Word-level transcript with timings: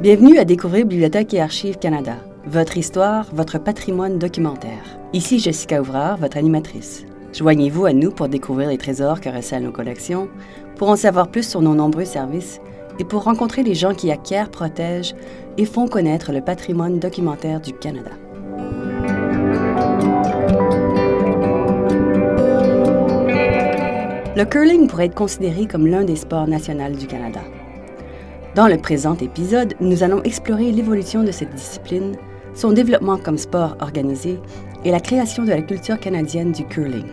Bienvenue 0.00 0.38
à 0.38 0.46
découvrir 0.46 0.86
Bibliothèque 0.86 1.34
et 1.34 1.42
Archives 1.42 1.76
Canada, 1.76 2.14
votre 2.46 2.78
histoire, 2.78 3.26
votre 3.34 3.58
patrimoine 3.58 4.18
documentaire. 4.18 4.98
Ici 5.12 5.38
Jessica 5.38 5.78
Ouvrard, 5.78 6.16
votre 6.16 6.38
animatrice. 6.38 7.04
Joignez-vous 7.34 7.84
à 7.84 7.92
nous 7.92 8.10
pour 8.10 8.30
découvrir 8.30 8.70
les 8.70 8.78
trésors 8.78 9.20
que 9.20 9.28
recèlent 9.28 9.64
nos 9.64 9.72
collections, 9.72 10.30
pour 10.76 10.88
en 10.88 10.96
savoir 10.96 11.28
plus 11.28 11.46
sur 11.46 11.60
nos 11.60 11.74
nombreux 11.74 12.06
services 12.06 12.62
et 12.98 13.04
pour 13.04 13.24
rencontrer 13.24 13.62
les 13.62 13.74
gens 13.74 13.92
qui 13.92 14.10
acquièrent, 14.10 14.50
protègent 14.50 15.14
et 15.58 15.66
font 15.66 15.86
connaître 15.86 16.32
le 16.32 16.40
patrimoine 16.40 16.98
documentaire 16.98 17.60
du 17.60 17.74
Canada. 17.74 18.12
Le 24.34 24.44
curling 24.46 24.86
pourrait 24.86 25.06
être 25.06 25.14
considéré 25.14 25.66
comme 25.66 25.86
l'un 25.86 26.04
des 26.04 26.16
sports 26.16 26.48
nationaux 26.48 26.96
du 26.96 27.06
Canada. 27.06 27.40
Dans 28.60 28.68
le 28.68 28.76
présent 28.76 29.16
épisode, 29.16 29.72
nous 29.80 30.02
allons 30.02 30.22
explorer 30.22 30.70
l'évolution 30.70 31.24
de 31.24 31.32
cette 31.32 31.54
discipline, 31.54 32.14
son 32.54 32.72
développement 32.72 33.16
comme 33.16 33.38
sport 33.38 33.74
organisé 33.80 34.38
et 34.84 34.90
la 34.90 35.00
création 35.00 35.44
de 35.44 35.48
la 35.48 35.62
culture 35.62 35.98
canadienne 35.98 36.52
du 36.52 36.66
curling. 36.66 37.06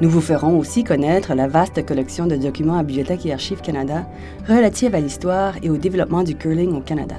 Nous 0.00 0.10
vous 0.10 0.20
ferons 0.20 0.58
aussi 0.58 0.82
connaître 0.82 1.32
la 1.34 1.46
vaste 1.46 1.86
collection 1.86 2.26
de 2.26 2.34
documents 2.34 2.76
à 2.76 2.82
Bibliothèque 2.82 3.24
et 3.24 3.32
Archives 3.32 3.60
Canada 3.60 4.04
relative 4.48 4.96
à 4.96 5.00
l'histoire 5.00 5.54
et 5.62 5.70
au 5.70 5.76
développement 5.76 6.24
du 6.24 6.34
curling 6.34 6.74
au 6.76 6.80
Canada. 6.80 7.14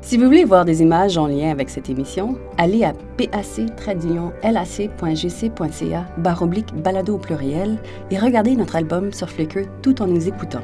Si 0.00 0.16
vous 0.16 0.24
voulez 0.24 0.46
voir 0.46 0.64
des 0.64 0.80
images 0.80 1.18
en 1.18 1.26
lien 1.26 1.50
avec 1.50 1.68
cette 1.68 1.90
émission, 1.90 2.38
allez 2.56 2.82
à 2.82 2.94
pac-lac.gc.ca 3.18 4.06
balado 6.82 7.14
au 7.14 7.18
pluriel 7.18 7.76
et 8.10 8.18
regardez 8.18 8.56
notre 8.56 8.76
album 8.76 9.12
sur 9.12 9.28
Flickr 9.28 9.68
tout 9.82 10.00
en 10.00 10.06
nous 10.06 10.26
écoutant. 10.28 10.62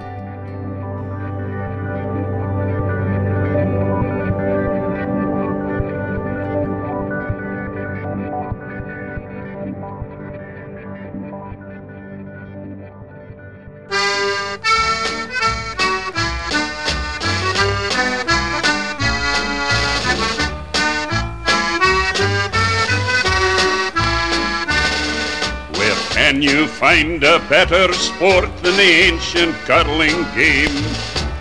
Better 27.51 27.93
sport 27.93 28.49
than 28.63 28.77
the 28.77 28.93
ancient 29.11 29.53
cuddling 29.67 30.23
game? 30.37 30.71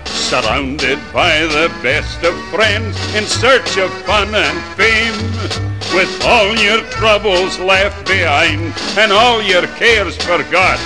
Surrounded 0.05 0.97
by 1.13 1.41
the 1.41 1.71
best 1.83 2.23
of 2.23 2.33
friends 2.49 2.97
in 3.13 3.23
search 3.23 3.77
of 3.77 3.93
fun 4.05 4.33
and 4.33 4.59
fame. 4.75 5.13
With 5.93 6.11
all 6.25 6.55
your 6.57 6.81
troubles 6.89 7.59
left 7.59 8.07
behind 8.07 8.73
and 8.97 9.11
all 9.11 9.39
your 9.43 9.67
cares 9.77 10.17
forgot. 10.17 10.79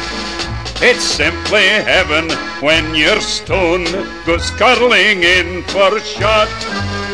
It's 0.82 1.04
simply 1.06 1.68
heaven 1.68 2.30
when 2.62 2.94
your 2.94 3.22
stone 3.22 3.86
goes 4.26 4.52
cuddling 4.52 5.24
in 5.24 5.64
for 5.64 5.96
a 5.96 6.02
shot. 6.02 6.50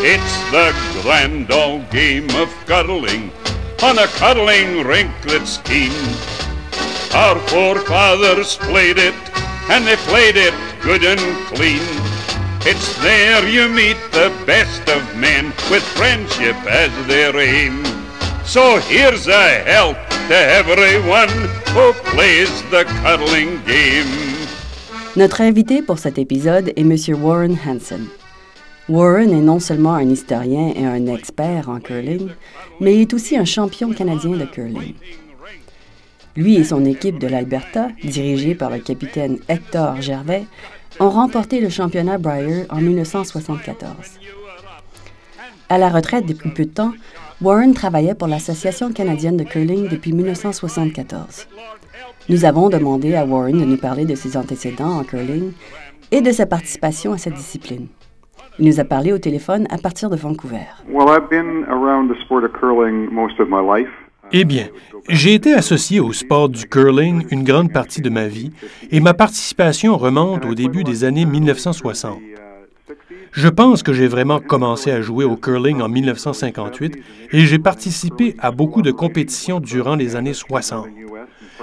It's 0.02 0.36
the 0.50 0.74
grand 1.04 1.52
old 1.52 1.88
game 1.92 2.30
of 2.32 2.50
cuddling 2.66 3.32
on 3.84 4.00
a 4.00 4.08
cuddling 4.08 4.84
rink 4.84 5.12
that's 5.26 5.60
keen. 5.60 6.49
Our 7.14 7.40
forefathers 7.48 8.58
played 8.58 9.00
it, 9.00 9.16
and 9.72 9.86
they 9.86 9.96
played 10.06 10.38
it 10.38 10.54
good 10.82 11.04
and 11.04 11.20
clean. 11.48 11.82
It's 12.62 12.96
there 13.02 13.48
you 13.50 13.68
meet 13.68 13.98
the 14.12 14.32
best 14.46 14.88
of 14.90 15.02
men 15.18 15.48
with 15.72 15.84
friendship 15.98 16.56
as 16.70 16.92
their 17.08 17.36
aim. 17.40 17.84
So 18.46 18.78
here's 18.78 19.28
a 19.28 19.64
health 19.66 19.98
to 20.28 20.36
everyone 20.36 21.30
who 21.74 21.94
plays 22.14 22.52
the 22.70 22.86
cuddling 23.02 23.60
game. 23.66 24.06
Notre 25.16 25.42
invité 25.42 25.82
pour 25.82 25.98
cet 25.98 26.20
épisode 26.20 26.72
est 26.76 26.82
M. 26.82 26.96
Warren 27.20 27.58
Hansen. 27.66 28.08
Warren 28.88 29.32
est 29.32 29.42
non 29.42 29.60
seulement 29.60 29.96
un 29.96 30.10
historien 30.10 30.74
et 30.76 30.86
un 30.86 31.08
expert 31.08 31.70
en 31.70 31.80
curling, 31.80 32.30
mais 32.80 32.96
il 32.96 33.02
est 33.02 33.14
aussi 33.14 33.36
un 33.36 33.46
champion 33.46 33.94
canadien 33.94 34.38
de 34.38 34.46
curling. 34.46 34.94
Lui 36.36 36.56
et 36.56 36.64
son 36.64 36.86
équipe 36.86 37.20
de 37.20 37.28
l'Alberta, 37.28 37.90
dirigée 38.04 38.56
par 38.56 38.70
le 38.70 38.80
capitaine 38.80 39.40
Hector 39.48 40.02
Gervais, 40.02 40.46
ont 41.00 41.10
remporté 41.10 41.60
le 41.60 41.70
championnat 41.70 42.18
Brier 42.18 42.66
en 42.70 42.82
1974. 42.82 44.20
À 45.70 45.78
la 45.78 45.90
retraite 45.90 46.26
depuis 46.26 46.50
peu 46.50 46.66
de 46.66 46.70
temps, 46.70 46.94
Warren 47.42 47.74
travaillait 47.74 48.16
pour 48.16 48.28
l'Association 48.28 48.92
canadienne 48.92 49.38
de 49.38 49.44
curling 49.44 49.88
depuis 49.88 50.14
1974. 50.14 51.48
Nous 52.28 52.46
avons 52.46 52.70
demandé 52.70 53.16
à 53.16 53.26
Warren 53.26 53.60
de 53.60 53.66
nous 53.66 53.78
parler 53.78 54.06
de 54.06 54.16
ses 54.16 54.36
antécédents 54.36 55.00
en 55.00 55.04
curling 55.04 55.54
et 56.12 56.22
de 56.22 56.32
sa 56.32 56.46
participation 56.46 57.14
à 57.14 57.18
cette 57.18 57.36
discipline. 57.36 57.88
Il 58.60 58.66
nous 58.66 58.80
a 58.80 58.84
parlé 58.84 59.14
au 59.14 59.18
téléphone 59.20 59.68
à 59.70 59.78
partir 59.78 60.10
de 60.10 60.18
Vancouver. 60.18 60.66
Well, 60.90 61.08
I've 61.08 61.30
been 61.30 61.66
around 61.70 62.10
the 62.10 62.20
sport 62.26 62.44
of 62.44 62.52
curling 62.52 63.08
most 63.12 63.40
of 63.40 63.48
my 63.48 63.62
life. 63.62 63.90
Eh 64.32 64.46
bien, 64.46 64.68
j'ai 65.10 65.34
été 65.34 65.54
associé 65.54 66.00
au 66.00 66.14
sport 66.14 66.50
du 66.50 66.68
curling 66.68 67.26
une 67.32 67.44
grande 67.44 67.74
partie 67.74 68.02
de 68.02 68.12
ma 68.12 68.28
vie 68.28 68.52
et 68.92 69.00
ma 69.00 69.16
participation 69.16 69.98
remonte 69.98 70.46
au 70.46 70.54
début 70.54 70.84
des 70.84 71.04
années 71.04 71.26
1960. 71.26 72.20
Je 73.32 73.48
pense 73.48 73.82
que 73.82 73.92
j'ai 73.92 74.08
vraiment 74.08 74.40
commencé 74.40 74.92
à 74.92 75.02
jouer 75.02 75.26
au 75.26 75.36
curling 75.36 75.82
en 75.82 75.90
1958 75.90 76.98
et 77.32 77.46
j'ai 77.46 77.60
participé 77.60 78.36
à 78.38 78.52
beaucoup 78.52 78.84
de 78.84 78.92
compétitions 78.92 79.60
durant 79.60 79.96
les 79.96 80.16
années 80.16 80.34
60. 80.34 80.88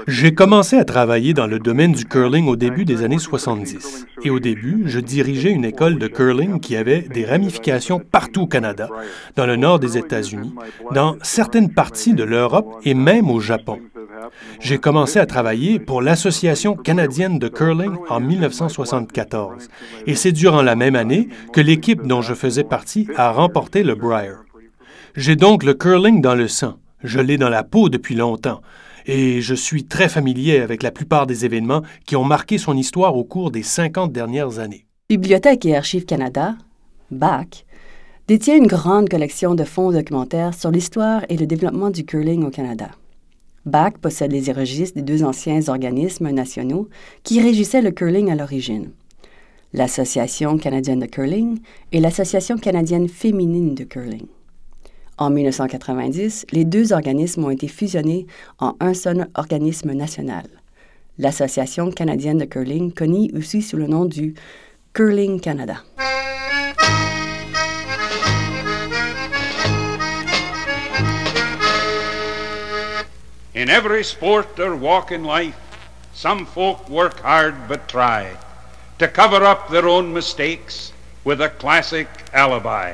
J'ai 0.06 0.34
commencé 0.34 0.76
à 0.76 0.84
travailler 0.84 1.34
dans 1.34 1.46
le 1.46 1.58
domaine 1.58 1.92
du 1.92 2.04
curling 2.04 2.46
au 2.48 2.56
début 2.56 2.84
des 2.84 3.02
années 3.02 3.18
70. 3.18 4.06
Et 4.24 4.30
au 4.30 4.38
début, 4.38 4.84
je 4.86 5.00
dirigeais 5.00 5.50
une 5.50 5.64
école 5.64 5.98
de 5.98 6.06
curling 6.06 6.60
qui 6.60 6.76
avait 6.76 7.02
des 7.02 7.24
ramifications 7.24 8.00
partout 8.00 8.42
au 8.42 8.46
Canada, 8.46 8.88
dans 9.36 9.46
le 9.46 9.56
nord 9.56 9.78
des 9.78 9.98
États-Unis, 9.98 10.54
dans 10.92 11.16
certaines 11.22 11.72
parties 11.72 12.14
de 12.14 12.24
l'Europe 12.24 12.80
et 12.84 12.94
même 12.94 13.30
au 13.30 13.40
Japon. 13.40 13.78
J'ai 14.60 14.78
commencé 14.78 15.18
à 15.18 15.26
travailler 15.26 15.78
pour 15.78 16.02
l'Association 16.02 16.74
canadienne 16.74 17.38
de 17.38 17.48
curling 17.48 17.96
en 18.08 18.20
1974. 18.20 19.68
Et 20.06 20.14
c'est 20.14 20.32
durant 20.32 20.62
la 20.62 20.76
même 20.76 20.96
année 20.96 21.28
que 21.52 21.60
l'équipe 21.60 22.06
dont 22.06 22.22
je 22.22 22.34
faisais 22.34 22.64
partie 22.64 23.08
a 23.16 23.30
remporté 23.30 23.82
le 23.82 23.94
Brier. 23.94 24.32
J'ai 25.14 25.36
donc 25.36 25.62
le 25.62 25.74
curling 25.74 26.20
dans 26.20 26.34
le 26.34 26.48
sang. 26.48 26.78
Je 27.02 27.20
l'ai 27.20 27.38
dans 27.38 27.48
la 27.48 27.62
peau 27.62 27.88
depuis 27.88 28.14
longtemps 28.14 28.60
et 29.06 29.40
je 29.40 29.54
suis 29.54 29.84
très 29.84 30.08
familier 30.08 30.58
avec 30.60 30.82
la 30.82 30.90
plupart 30.90 31.26
des 31.26 31.44
événements 31.44 31.82
qui 32.04 32.16
ont 32.16 32.24
marqué 32.24 32.58
son 32.58 32.76
histoire 32.76 33.16
au 33.16 33.24
cours 33.24 33.50
des 33.50 33.62
50 33.62 34.12
dernières 34.12 34.58
années. 34.58 34.86
Bibliothèque 35.08 35.64
et 35.66 35.76
Archives 35.76 36.04
Canada, 36.04 36.56
BAC, 37.10 37.64
détient 38.26 38.56
une 38.56 38.66
grande 38.66 39.08
collection 39.08 39.54
de 39.54 39.62
fonds 39.62 39.92
documentaires 39.92 40.54
sur 40.54 40.72
l'histoire 40.72 41.24
et 41.28 41.36
le 41.36 41.46
développement 41.46 41.90
du 41.90 42.04
curling 42.04 42.44
au 42.44 42.50
Canada. 42.50 42.90
BAC 43.64 43.98
possède 43.98 44.32
les 44.32 44.52
registres 44.52 44.96
des 44.96 45.02
deux 45.02 45.22
anciens 45.22 45.68
organismes 45.68 46.30
nationaux 46.30 46.88
qui 47.22 47.40
régissaient 47.40 47.82
le 47.82 47.92
curling 47.92 48.30
à 48.30 48.34
l'origine, 48.34 48.90
l'Association 49.72 50.56
canadienne 50.58 51.00
de 51.00 51.06
curling 51.06 51.58
et 51.92 52.00
l'Association 52.00 52.56
canadienne 52.56 53.08
féminine 53.08 53.74
de 53.74 53.84
curling. 53.84 54.26
En 55.18 55.30
1990, 55.30 56.46
les 56.52 56.66
deux 56.66 56.92
organismes 56.92 57.44
ont 57.46 57.50
été 57.50 57.68
fusionnés 57.68 58.26
en 58.58 58.74
un 58.80 58.92
seul 58.92 59.28
organisme 59.34 59.92
national, 59.92 60.44
l'Association 61.18 61.90
canadienne 61.90 62.36
de 62.36 62.44
curling, 62.44 62.92
connue 62.92 63.30
aussi 63.34 63.62
sous 63.62 63.78
le 63.78 63.86
nom 63.86 64.04
du 64.04 64.34
Curling 64.92 65.40
Canada. 65.40 65.76
In 73.54 73.70
every 73.70 74.04
sport 74.04 74.60
or 74.60 74.76
walk 74.76 75.12
in 75.12 75.24
life, 75.24 75.56
some 76.12 76.44
folk 76.44 76.90
work 76.90 77.20
hard 77.24 77.54
but 77.66 77.88
try 77.88 78.26
to 78.98 79.08
cover 79.08 79.42
up 79.42 79.70
their 79.70 79.88
own 79.88 80.12
mistakes 80.12 80.92
with 81.24 81.40
a 81.40 81.48
classic 81.48 82.06
alibi. 82.34 82.92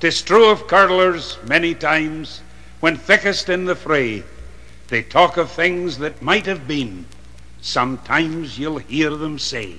'Tis 0.00 0.22
true 0.22 0.48
of 0.48 0.66
curlers 0.66 1.36
many 1.46 1.74
times, 1.74 2.40
when 2.80 2.96
thickest 2.96 3.50
in 3.50 3.66
the 3.66 3.76
fray, 3.76 4.24
they 4.88 5.02
talk 5.02 5.36
of 5.36 5.50
things 5.50 5.98
that 5.98 6.22
might 6.22 6.46
have 6.46 6.66
been. 6.66 7.04
Sometimes 7.60 8.58
you'll 8.58 8.78
hear 8.78 9.10
them 9.10 9.38
say. 9.38 9.74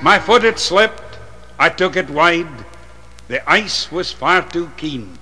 My 0.00 0.18
foot 0.18 0.42
had 0.42 0.58
slipped, 0.58 1.18
I 1.58 1.68
took 1.68 1.96
it 1.96 2.08
wide. 2.08 2.64
The 3.28 3.48
ice 3.48 3.92
was 3.92 4.10
far 4.10 4.42
too 4.48 4.70
keen. 4.78 5.18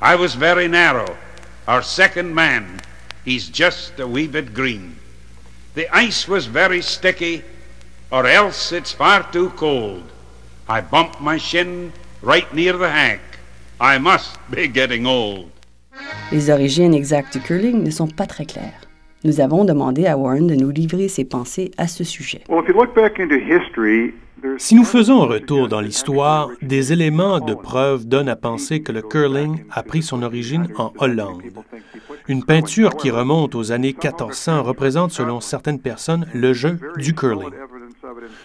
I 0.00 0.14
was 0.14 0.34
very 0.34 0.68
narrow. 0.68 1.18
Our 1.68 1.82
second 1.82 2.34
man, 2.34 2.80
he's 3.26 3.50
just 3.50 4.00
a 4.00 4.06
wee 4.06 4.26
bit 4.26 4.54
green. 4.54 4.96
The 5.74 5.94
ice 5.94 6.26
was 6.26 6.46
very 6.46 6.80
sticky, 6.80 7.44
or 8.10 8.26
else 8.26 8.72
it's 8.72 8.92
far 8.92 9.24
too 9.30 9.50
cold. 9.56 10.02
I 10.68 10.80
bumped 10.80 11.20
my 11.20 11.38
shin 11.38 11.92
right 12.22 12.52
near 12.54 12.76
the 12.76 12.90
hank. 12.90 13.20
I 13.80 13.98
must 13.98 14.38
be 14.50 14.68
getting 14.68 15.06
old. 15.06 15.50
Les 16.32 16.50
origines 16.50 16.94
exactes 16.94 17.32
du 17.32 17.40
curling 17.40 17.82
ne 17.82 17.90
sont 17.90 18.08
pas 18.08 18.26
très 18.26 18.46
claires. 18.46 18.80
Nous 19.24 19.40
avons 19.40 19.64
demandé 19.64 20.06
à 20.06 20.16
Warren 20.16 20.46
de 20.46 20.54
nous 20.54 20.70
livrer 20.70 21.08
ses 21.08 21.24
pensées 21.24 21.72
à 21.76 21.86
ce 21.86 22.04
sujet. 22.04 22.42
Well, 22.48 22.62
if 22.62 22.68
you 22.68 22.74
look 22.74 22.94
back 22.94 23.18
into 23.20 23.36
history, 23.36 24.14
there's 24.40 24.62
Si 24.62 24.74
nous 24.74 24.84
faisons 24.84 25.22
un 25.22 25.26
retour 25.26 25.68
dans 25.68 25.80
l'histoire, 25.80 26.48
des 26.62 26.92
éléments 26.92 27.40
de 27.40 27.52
preuve 27.54 28.06
donnent 28.06 28.30
à 28.30 28.36
penser 28.36 28.80
que 28.82 28.92
le 28.92 29.02
curling 29.02 29.64
a 29.70 29.82
pris 29.82 30.02
son 30.02 30.22
origine 30.22 30.68
en 30.78 30.92
Hollande. 30.98 31.42
Une 32.28 32.44
peinture 32.44 32.96
qui 32.96 33.10
remonte 33.10 33.54
aux 33.54 33.72
années 33.72 33.92
1400 33.92 34.62
représente, 34.62 35.10
selon 35.10 35.40
certaines 35.40 35.80
personnes, 35.80 36.26
le 36.32 36.54
jeu 36.54 36.78
du 36.96 37.14
curling. 37.14 37.50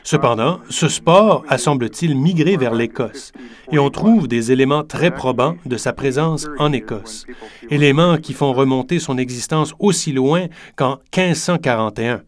Cependant, 0.04 0.60
ce 0.70 0.88
sport 0.88 1.44
a, 1.48 1.58
semble-t-il, 1.58 2.16
migré 2.16 2.58
vers 2.58 2.74
l'Écosse, 2.74 3.32
et 3.72 3.80
on 3.80 3.90
trouve 3.90 4.28
des 4.28 4.52
éléments 4.52 4.84
très 4.84 5.12
probants 5.12 5.56
de 5.66 5.78
sa 5.78 5.94
présence 5.94 6.48
en 6.60 6.72
Écosse, 6.72 7.26
éléments 7.70 8.18
qui 8.18 8.34
font 8.34 8.54
remonter 8.54 9.00
son 9.00 9.18
existence 9.18 9.74
aussi 9.80 10.12
loin 10.12 10.48
qu'en 10.76 11.00
1541. 11.16 12.22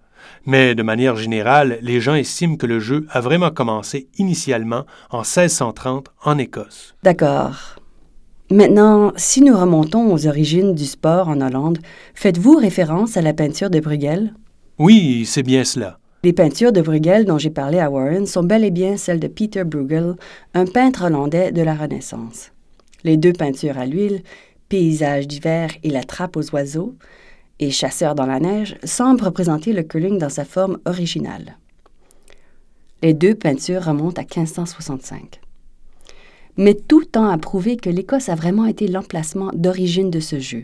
Mais 0.45 0.75
de 0.75 0.83
manière 0.83 1.15
générale, 1.15 1.77
les 1.81 1.99
gens 1.99 2.15
estiment 2.15 2.55
que 2.55 2.65
le 2.65 2.79
jeu 2.79 3.05
a 3.09 3.21
vraiment 3.21 3.51
commencé 3.51 4.07
initialement 4.17 4.85
en 5.09 5.19
1630 5.19 6.07
en 6.23 6.37
Écosse. 6.37 6.95
D'accord. 7.03 7.77
Maintenant, 8.49 9.11
si 9.17 9.41
nous 9.41 9.57
remontons 9.57 10.13
aux 10.13 10.25
origines 10.25 10.73
du 10.73 10.85
sport 10.85 11.27
en 11.27 11.41
Hollande, 11.41 11.79
faites-vous 12.15 12.55
référence 12.55 13.17
à 13.17 13.21
la 13.21 13.33
peinture 13.33 13.69
de 13.69 13.81
Bruegel? 13.81 14.33
Oui, 14.79 15.25
c'est 15.25 15.43
bien 15.43 15.65
cela. 15.65 15.99
Les 16.23 16.33
peintures 16.33 16.71
de 16.71 16.81
Bruegel 16.81 17.25
dont 17.25 17.37
j'ai 17.37 17.51
parlé 17.51 17.79
à 17.79 17.91
Warren 17.91 18.25
sont 18.25 18.43
bel 18.43 18.63
et 18.63 18.71
bien 18.71 18.97
celles 18.97 19.19
de 19.19 19.27
Peter 19.27 19.63
Bruegel, 19.63 20.15
un 20.55 20.65
peintre 20.65 21.05
hollandais 21.05 21.51
de 21.51 21.61
la 21.61 21.75
Renaissance. 21.75 22.51
Les 23.03 23.17
deux 23.17 23.33
peintures 23.33 23.77
à 23.77 23.85
l'huile, 23.85 24.23
Paysage 24.67 25.27
d'hiver 25.27 25.69
et 25.83 25.89
La 25.89 26.03
trappe 26.03 26.35
aux 26.35 26.51
oiseaux, 26.51 26.95
et 27.59 27.71
Chasseur 27.71 28.15
dans 28.15 28.25
la 28.25 28.39
neige, 28.39 28.75
semblent 28.83 29.23
représenter 29.23 29.73
le 29.73 29.83
curling 29.83 30.17
dans 30.17 30.29
sa 30.29 30.43
forme 30.43 30.79
originale. 30.85 31.57
Les 33.03 33.13
deux 33.13 33.35
peintures 33.35 33.85
remontent 33.85 34.21
à 34.21 34.25
1565. 34.25 35.39
Mais 36.57 36.73
tout 36.73 37.05
tend 37.05 37.29
à 37.29 37.37
prouver 37.37 37.77
que 37.77 37.91
l'Écosse 37.91 38.29
a 38.29 38.35
vraiment 38.35 38.65
été 38.65 38.87
l'emplacement 38.87 39.51
d'origine 39.53 40.09
de 40.09 40.19
ce 40.19 40.39
jeu. 40.39 40.63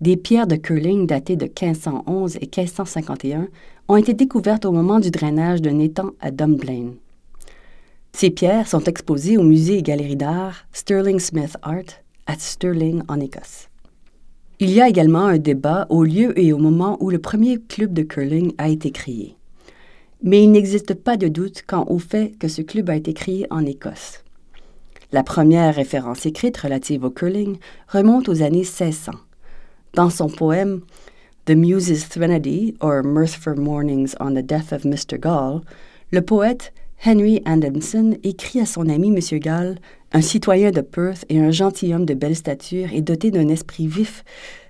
Des 0.00 0.16
pierres 0.16 0.46
de 0.46 0.56
curling 0.56 1.06
datées 1.06 1.36
de 1.36 1.44
1511 1.44 2.36
et 2.36 2.48
1551 2.56 3.48
ont 3.88 3.96
été 3.96 4.14
découvertes 4.14 4.64
au 4.64 4.72
moment 4.72 4.98
du 4.98 5.10
drainage 5.10 5.60
d'un 5.60 5.78
étang 5.78 6.12
à 6.20 6.30
Dunblane. 6.30 6.94
Ces 8.12 8.30
pierres 8.30 8.66
sont 8.66 8.84
exposées 8.84 9.36
au 9.36 9.42
musée 9.42 9.78
et 9.78 9.82
galerie 9.82 10.16
d'art 10.16 10.64
Sterling 10.72 11.20
Smith 11.20 11.56
Art 11.62 12.00
à 12.26 12.34
Stirling 12.38 13.02
en 13.08 13.20
Écosse. 13.20 13.68
Il 14.58 14.70
y 14.70 14.80
a 14.80 14.88
également 14.88 15.26
un 15.26 15.38
débat 15.38 15.86
au 15.90 16.04
lieu 16.04 16.38
et 16.38 16.52
au 16.52 16.58
moment 16.58 16.96
où 17.00 17.10
le 17.10 17.18
premier 17.18 17.58
club 17.58 17.92
de 17.92 18.02
curling 18.02 18.52
a 18.56 18.68
été 18.68 18.90
créé. 18.90 19.36
Mais 20.22 20.42
il 20.42 20.50
n'existe 20.50 20.94
pas 20.94 21.16
de 21.16 21.28
doute 21.28 21.62
quant 21.66 21.86
au 21.88 21.98
fait 21.98 22.36
que 22.38 22.48
ce 22.48 22.62
club 22.62 22.88
a 22.90 22.96
été 22.96 23.12
créé 23.12 23.46
en 23.50 23.64
Écosse. 23.66 24.22
La 25.12 25.22
première 25.22 25.74
référence 25.74 26.24
écrite 26.24 26.56
relative 26.56 27.04
au 27.04 27.10
curling 27.10 27.58
remonte 27.88 28.28
aux 28.28 28.42
années 28.42 28.58
1600. 28.58 29.12
Dans 29.94 30.10
son 30.10 30.28
poème 30.28 30.82
The 31.46 31.56
Muses' 31.56 32.08
Threnody, 32.08 32.76
or 32.80 33.02
Mirthful 33.02 33.58
Mornings 33.58 34.14
on 34.20 34.34
the 34.34 34.42
Death 34.42 34.72
of 34.72 34.84
Mr. 34.84 35.18
Gall, 35.18 35.62
le 36.12 36.22
poète 36.22 36.72
Henry 37.04 37.42
Adamson 37.44 38.16
écrit 38.22 38.60
à 38.60 38.66
son 38.66 38.88
ami 38.88 39.08
M. 39.08 39.38
Gall, 39.40 39.78
un 40.12 40.20
citoyen 40.20 40.70
de 40.70 40.80
Perth 40.80 41.24
et 41.28 41.40
un 41.40 41.50
gentilhomme 41.50 42.04
de 42.04 42.14
belle 42.14 42.36
stature 42.36 42.92
et 42.92 43.00
doté 43.00 43.32
d'un 43.32 43.48
esprit 43.48 43.88
vif, 43.88 44.22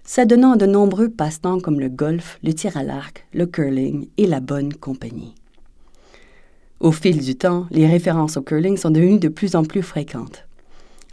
s'adonnant 0.05 0.53
à 0.53 0.57
de 0.57 0.67
nombreux 0.67 1.11
passe-temps 1.11 1.61
comme 1.61 1.81
le 1.81 1.89
golf, 1.89 2.39
le 2.43 2.55
tir 2.55 2.77
à 2.79 2.83
l'arc, 2.83 3.27
le 3.35 3.47
curling 3.47 4.07
et 4.17 4.27
la 4.27 4.41
bonne 4.41 4.73
compagnie. 4.73 5.35
Au 6.79 6.93
fil 6.93 7.23
du 7.23 7.35
temps, 7.35 7.67
les 7.71 7.87
références 7.87 8.39
au 8.39 8.43
curling 8.43 8.79
sont 8.79 8.91
devenues 8.91 9.19
de 9.19 9.29
plus 9.29 9.55
en 9.55 9.65
plus 9.65 9.83
fréquentes. 9.83 10.47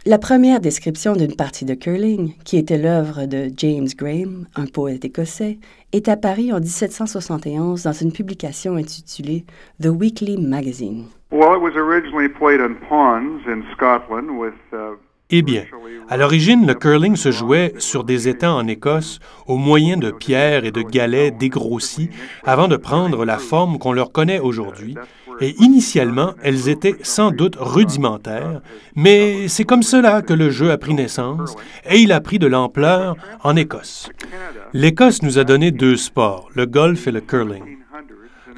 La 0.08 0.16
première 0.16 0.60
description 0.60 1.12
d'une 1.12 1.36
partie 1.36 1.66
de 1.66 1.74
curling, 1.74 2.32
qui 2.42 2.56
était 2.56 2.78
l'œuvre 2.78 3.26
de 3.26 3.50
James 3.58 3.88
Graham, 3.94 4.46
un 4.56 4.64
poète 4.64 5.04
écossais, 5.04 5.58
est 5.92 6.08
apparue 6.08 6.50
en 6.50 6.60
1771 6.60 7.82
dans 7.82 7.92
une 7.92 8.10
publication 8.10 8.76
intitulée 8.76 9.44
The 9.82 9.88
Weekly 9.88 10.38
Magazine. 10.38 11.08
well, 11.30 11.52
it 11.52 11.60
was 11.60 11.76
originally 11.76 12.26
played 12.26 12.58
on 12.58 12.76
ponds 12.88 13.46
in 13.46 13.62
Scotland 13.74 14.38
with. 14.38 14.54
Uh, 14.72 14.96
Eh 15.30 15.42
bien, 15.42 15.64
à 16.08 16.16
l'origine, 16.16 16.66
le 16.66 16.72
curling 16.72 17.14
se 17.14 17.30
jouait 17.30 17.74
sur 17.76 18.04
des 18.04 18.28
étangs 18.28 18.56
en 18.56 18.66
Écosse 18.66 19.20
au 19.46 19.58
moyen 19.58 19.98
de 19.98 20.10
pierres 20.10 20.64
et 20.64 20.70
de 20.70 20.80
galets 20.80 21.36
dégrossis 21.36 22.08
avant 22.44 22.66
de 22.66 22.76
prendre 22.76 23.26
la 23.26 23.36
forme 23.36 23.78
qu'on 23.78 23.92
leur 23.92 24.10
connaît 24.10 24.38
aujourd'hui. 24.38 24.94
Et 25.42 25.54
initialement, 25.58 26.32
elles 26.42 26.70
étaient 26.70 26.96
sans 27.02 27.30
doute 27.30 27.56
rudimentaires, 27.60 28.62
mais 28.96 29.48
c'est 29.48 29.64
comme 29.64 29.82
cela 29.82 30.22
que 30.22 30.32
le 30.32 30.48
jeu 30.48 30.70
a 30.70 30.78
pris 30.78 30.94
naissance 30.94 31.56
et 31.88 31.98
il 31.98 32.12
a 32.12 32.22
pris 32.22 32.38
de 32.38 32.46
l'ampleur 32.46 33.14
en 33.44 33.54
Écosse. 33.54 34.08
L'Écosse 34.72 35.22
nous 35.22 35.38
a 35.38 35.44
donné 35.44 35.72
deux 35.72 35.96
sports, 35.96 36.48
le 36.54 36.64
golf 36.64 37.06
et 37.06 37.12
le 37.12 37.20
curling. 37.20 37.76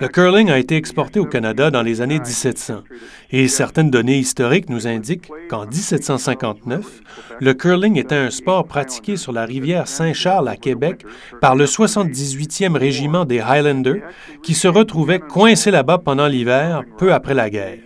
Le 0.01 0.09
curling 0.09 0.51
a 0.51 0.59
été 0.59 0.77
exporté 0.77 1.21
au 1.21 1.27
Canada 1.27 1.71
dans 1.71 1.83
les 1.83 2.01
années 2.01 2.21
1700 2.21 2.85
et 3.33 3.49
certaines 3.49 3.91
données 3.91 4.19
historiques 4.19 4.71
nous 4.71 4.87
indiquent 4.87 5.31
qu'en 5.51 5.67
1759, 5.67 7.03
le 7.39 7.53
curling 7.53 7.99
était 7.99 8.15
un 8.15 8.31
sport 8.31 8.67
pratiqué 8.67 9.17
sur 9.17 9.33
la 9.33 9.45
rivière 9.45 9.87
Saint-Charles 9.87 10.49
à 10.49 10.57
Québec 10.57 11.05
par 11.43 11.55
le 11.55 11.67
78e 11.67 12.79
régiment 12.79 13.27
des 13.27 13.41
Highlanders 13.41 14.03
qui 14.43 14.55
se 14.55 14.69
retrouvait 14.69 15.19
coincé 15.19 15.71
là-bas 15.71 15.99
pendant 15.99 16.29
l'hiver, 16.29 16.83
peu 16.97 17.13
après 17.13 17.35
la 17.35 17.51
guerre. 17.51 17.79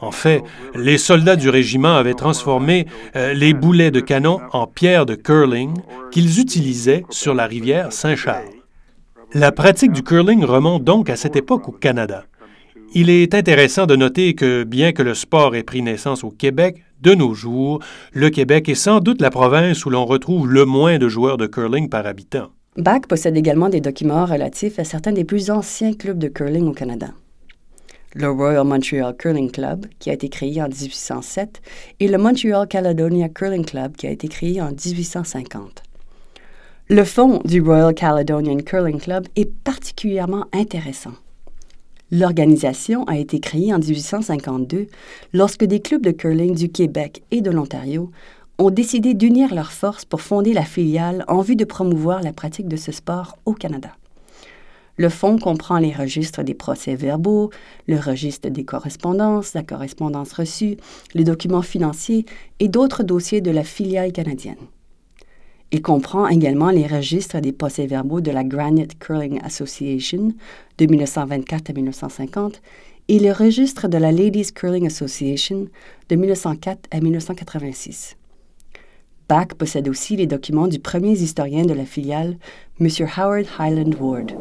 En 0.00 0.10
fait, 0.10 0.42
les 0.74 0.98
soldats 0.98 1.36
du 1.36 1.48
régiment 1.48 1.94
avaient 1.94 2.14
transformé 2.14 2.86
euh, 3.14 3.34
les 3.34 3.54
boulets 3.54 3.92
de 3.92 4.00
canon 4.00 4.40
en 4.52 4.66
pierres 4.66 5.06
de 5.06 5.14
curling 5.14 5.74
qu'ils 6.10 6.40
utilisaient 6.40 7.04
sur 7.08 7.34
la 7.34 7.46
rivière 7.46 7.92
Saint-Charles. 7.92 8.61
La 9.34 9.50
pratique 9.50 9.92
du 9.92 10.02
curling 10.02 10.44
remonte 10.44 10.84
donc 10.84 11.08
à 11.08 11.16
cette 11.16 11.36
époque 11.36 11.66
au 11.66 11.72
Canada. 11.72 12.26
Il 12.92 13.08
est 13.08 13.34
intéressant 13.34 13.86
de 13.86 13.96
noter 13.96 14.34
que, 14.34 14.62
bien 14.62 14.92
que 14.92 15.02
le 15.02 15.14
sport 15.14 15.56
ait 15.56 15.62
pris 15.62 15.80
naissance 15.80 16.22
au 16.22 16.28
Québec, 16.28 16.82
de 17.00 17.14
nos 17.14 17.32
jours, 17.32 17.78
le 18.12 18.28
Québec 18.28 18.68
est 18.68 18.74
sans 18.74 19.00
doute 19.00 19.22
la 19.22 19.30
province 19.30 19.86
où 19.86 19.90
l'on 19.90 20.04
retrouve 20.04 20.52
le 20.52 20.66
moins 20.66 20.98
de 20.98 21.08
joueurs 21.08 21.38
de 21.38 21.46
curling 21.46 21.88
par 21.88 22.06
habitant. 22.06 22.48
Bach 22.76 23.06
possède 23.08 23.34
également 23.34 23.70
des 23.70 23.80
documents 23.80 24.26
relatifs 24.26 24.78
à 24.78 24.84
certains 24.84 25.12
des 25.12 25.24
plus 25.24 25.50
anciens 25.50 25.94
clubs 25.94 26.18
de 26.18 26.28
curling 26.28 26.68
au 26.68 26.72
Canada. 26.72 27.08
Le 28.14 28.28
Royal 28.28 28.66
Montreal 28.66 29.16
Curling 29.16 29.50
Club, 29.50 29.86
qui 29.98 30.10
a 30.10 30.12
été 30.12 30.28
créé 30.28 30.60
en 30.60 30.68
1807, 30.68 31.62
et 32.00 32.08
le 32.08 32.18
Montreal 32.18 32.68
Caledonia 32.68 33.30
Curling 33.30 33.64
Club, 33.64 33.96
qui 33.96 34.06
a 34.06 34.10
été 34.10 34.28
créé 34.28 34.60
en 34.60 34.72
1850. 34.72 35.82
Le 36.92 37.04
fond 37.04 37.40
du 37.46 37.62
Royal 37.62 37.94
Caledonian 37.94 38.58
Curling 38.58 39.00
Club 39.00 39.26
est 39.34 39.50
particulièrement 39.50 40.44
intéressant. 40.52 41.12
L'organisation 42.10 43.04
a 43.04 43.16
été 43.16 43.40
créée 43.40 43.72
en 43.72 43.78
1852 43.78 44.88
lorsque 45.32 45.64
des 45.64 45.80
clubs 45.80 46.02
de 46.02 46.10
curling 46.10 46.54
du 46.54 46.68
Québec 46.68 47.22
et 47.30 47.40
de 47.40 47.50
l'Ontario 47.50 48.10
ont 48.58 48.68
décidé 48.68 49.14
d'unir 49.14 49.54
leurs 49.54 49.72
forces 49.72 50.04
pour 50.04 50.20
fonder 50.20 50.52
la 50.52 50.66
filiale 50.66 51.24
en 51.28 51.40
vue 51.40 51.56
de 51.56 51.64
promouvoir 51.64 52.20
la 52.20 52.34
pratique 52.34 52.68
de 52.68 52.76
ce 52.76 52.92
sport 52.92 53.38
au 53.46 53.54
Canada. 53.54 53.96
Le 54.98 55.08
fonds 55.08 55.38
comprend 55.38 55.78
les 55.78 55.92
registres 55.92 56.42
des 56.42 56.52
procès-verbaux, 56.52 57.48
le 57.88 57.98
registre 57.98 58.50
des 58.50 58.64
correspondances, 58.64 59.54
la 59.54 59.62
correspondance 59.62 60.34
reçue, 60.34 60.76
les 61.14 61.24
documents 61.24 61.62
financiers 61.62 62.26
et 62.60 62.68
d'autres 62.68 63.02
dossiers 63.02 63.40
de 63.40 63.50
la 63.50 63.64
filiale 63.64 64.12
canadienne. 64.12 64.56
Il 65.74 65.80
comprend 65.80 66.28
également 66.28 66.68
les 66.68 66.86
registres 66.86 67.40
des 67.40 67.52
procès-verbaux 67.52 68.20
de 68.20 68.30
la 68.30 68.44
Granite 68.44 68.98
Curling 68.98 69.40
Association 69.42 70.34
de 70.76 70.86
1924 70.86 71.70
à 71.70 71.72
1950 71.72 72.60
et 73.08 73.18
le 73.18 73.32
registre 73.32 73.88
de 73.88 73.96
la 73.96 74.12
Ladies 74.12 74.52
Curling 74.52 74.86
Association 74.86 75.68
de 76.10 76.16
1904 76.16 76.88
à 76.90 77.00
1986. 77.00 78.16
Bach 79.30 79.48
possède 79.56 79.88
aussi 79.88 80.14
les 80.14 80.26
documents 80.26 80.68
du 80.68 80.78
premier 80.78 81.12
historien 81.12 81.64
de 81.64 81.72
la 81.72 81.86
filiale, 81.86 82.36
M. 82.78 82.88
Howard 83.16 83.46
Highland 83.58 83.94
Ward. 83.98 84.32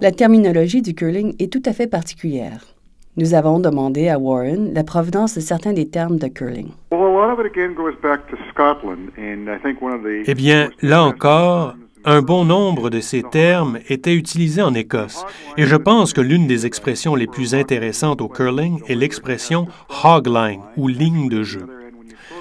La 0.00 0.10
terminologie 0.10 0.82
du 0.82 0.92
curling 0.92 1.36
est 1.38 1.52
tout 1.52 1.62
à 1.66 1.72
fait 1.72 1.86
particulière. 1.86 2.71
Nous 3.18 3.34
avons 3.34 3.60
demandé 3.60 4.08
à 4.08 4.18
Warren 4.18 4.72
la 4.72 4.84
provenance 4.84 5.34
de 5.34 5.40
certains 5.40 5.74
des 5.74 5.86
termes 5.86 6.18
de 6.18 6.28
curling. 6.28 6.70
well, 6.90 7.02
a 7.02 7.12
lot 7.12 7.30
of 7.30 7.40
it 7.40 7.44
again 7.44 7.74
goes 7.74 7.94
back 8.02 8.26
to 8.30 8.38
Scotland, 8.50 9.10
and 9.18 9.54
I 9.54 9.58
think 9.62 9.82
one 9.82 9.92
of 9.92 10.02
the. 10.02 10.22
Eh 10.26 10.34
bien, 10.34 10.70
là 10.80 11.04
encore, 11.04 11.74
un 12.06 12.22
bon 12.22 12.46
nombre 12.46 12.88
de 12.88 13.00
ces 13.00 13.22
termes 13.22 13.80
étaient 13.90 14.14
utilisés 14.14 14.62
en 14.62 14.72
Écosse, 14.72 15.26
et 15.58 15.64
je 15.64 15.76
pense 15.76 16.14
que 16.14 16.22
l'une 16.22 16.46
des 16.46 16.64
expressions 16.64 17.14
les 17.14 17.26
plus 17.26 17.54
intéressantes 17.54 18.22
au 18.22 18.28
curling 18.28 18.80
est 18.88 18.94
l'expression 18.94 19.66
hogline 20.02 20.62
ou 20.78 20.88
ligne 20.88 21.28
de 21.28 21.42
jeu. 21.42 21.66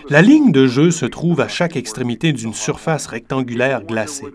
La 0.09 0.21
ligne 0.21 0.53
de 0.53 0.67
jeu 0.67 0.89
se 0.89 1.05
trouve 1.05 1.41
à 1.41 1.49
chaque 1.49 1.75
extrémité 1.75 2.31
d'une 2.31 2.53
surface 2.53 3.07
rectangulaire 3.07 3.83
glacée. 3.83 4.27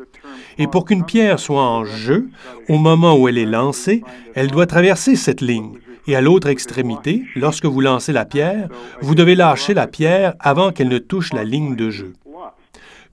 Et 0.59 0.66
pour 0.66 0.85
qu'une 0.85 1.07
pierre 1.07 1.38
soit 1.38 1.62
en 1.62 1.87
jeu, 1.87 2.28
au 2.69 2.76
moment 2.76 3.16
où 3.16 3.26
elle 3.26 3.38
est 3.38 3.47
lancée, 3.47 4.05
elle 4.35 4.50
doit 4.50 4.66
traverser 4.66 5.16
cette 5.16 5.40
ligne. 5.40 5.78
Et 6.07 6.15
à 6.15 6.21
l'autre 6.21 6.49
extrémité, 6.49 7.25
lorsque 7.35 7.65
vous 7.65 7.81
lancez 7.81 8.13
la 8.13 8.25
pierre, 8.25 8.69
vous 9.01 9.15
devez 9.15 9.35
lâcher 9.35 9.75
la 9.75 9.87
pierre 9.87 10.35
avant 10.39 10.71
qu'elle 10.71 10.89
ne 10.89 10.99
touche 10.99 11.33
la 11.33 11.45
ligne 11.45 11.75
de 11.75 11.91
jeu. 11.91 12.13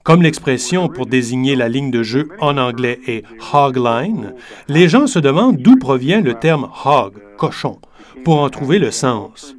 Comme 0.04 0.22
l'expression 0.22 0.88
pour 0.88 1.06
désigner 1.06 1.56
la 1.56 1.68
ligne 1.68 1.90
de 1.90 2.02
jeu 2.02 2.28
en 2.38 2.58
anglais 2.58 3.00
est 3.06 3.24
hog 3.52 3.78
line, 3.78 4.34
les 4.68 4.86
gens 4.88 5.06
se 5.06 5.18
demandent 5.18 5.56
d'où 5.56 5.76
provient 5.76 6.20
le 6.20 6.34
terme 6.34 6.68
hog, 6.84 7.14
cochon, 7.38 7.78
pour 8.22 8.40
en 8.40 8.50
trouver 8.50 8.78
le 8.78 8.90
sens. 8.90 9.56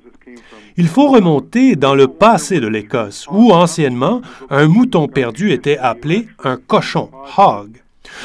Il 0.77 0.87
faut 0.87 1.07
remonter 1.07 1.75
dans 1.75 1.95
le 1.95 2.07
passé 2.07 2.59
de 2.59 2.67
l'Écosse, 2.67 3.27
où 3.31 3.53
anciennement 3.53 4.21
un 4.49 4.67
mouton 4.67 5.07
perdu 5.07 5.51
était 5.51 5.77
appelé 5.77 6.27
un 6.43 6.57
cochon, 6.57 7.09
hog. 7.37 7.81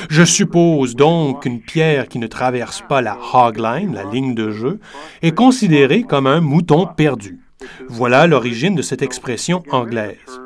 Je 0.09 0.25
suppose 0.25 0.97
donc 0.97 1.43
qu'une 1.43 1.61
pierre 1.61 2.09
qui 2.09 2.19
ne 2.19 2.27
traverse 2.27 2.83
pas 2.89 3.03
la 3.03 3.19
hog 3.33 3.59
line, 3.59 3.95
la 3.95 4.05
ligne 4.05 4.35
de 4.35 4.51
jeu, 4.51 4.81
est 5.23 5.35
considérée 5.35 6.03
comme 6.03 6.27
un 6.27 6.41
mouton 6.41 6.87
perdu. 6.87 7.41
Voilà 7.89 8.27
l'origine 8.27 8.75
de 8.75 8.83
cette 8.83 9.03
expression 9.03 9.63
anglaise. 9.71 10.41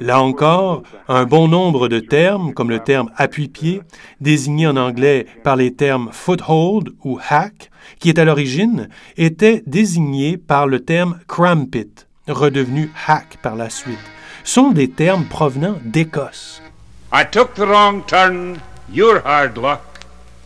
Là 0.00 0.22
encore, 0.22 0.84
un 1.08 1.24
bon 1.24 1.48
nombre 1.48 1.88
de 1.88 1.98
termes, 1.98 2.54
comme 2.54 2.70
le 2.70 2.78
terme 2.78 3.10
appui-pied, 3.16 3.82
désigné 4.20 4.68
en 4.68 4.76
anglais 4.76 5.26
par 5.42 5.56
les 5.56 5.74
termes 5.74 6.10
foothold 6.12 6.90
ou 7.04 7.18
hack, 7.28 7.70
qui 7.98 8.08
est 8.08 8.18
à 8.20 8.24
l'origine, 8.24 8.88
étaient 9.16 9.62
désignés 9.66 10.36
par 10.36 10.68
le 10.68 10.80
terme 10.80 11.18
crampit, 11.26 11.90
redevenu 12.28 12.92
hack 13.08 13.38
par 13.42 13.56
la 13.56 13.70
suite, 13.70 13.98
sont 14.44 14.70
des 14.70 14.88
termes 14.88 15.24
provenant 15.24 15.74
d'Écosse. 15.84 16.62
I 17.10 17.24
took 17.24 17.54
the 17.54 17.66
wrong 17.66 18.04
turn, 18.04 18.60
you're 18.86 19.20
hard 19.20 19.56
luck. 19.56 20.04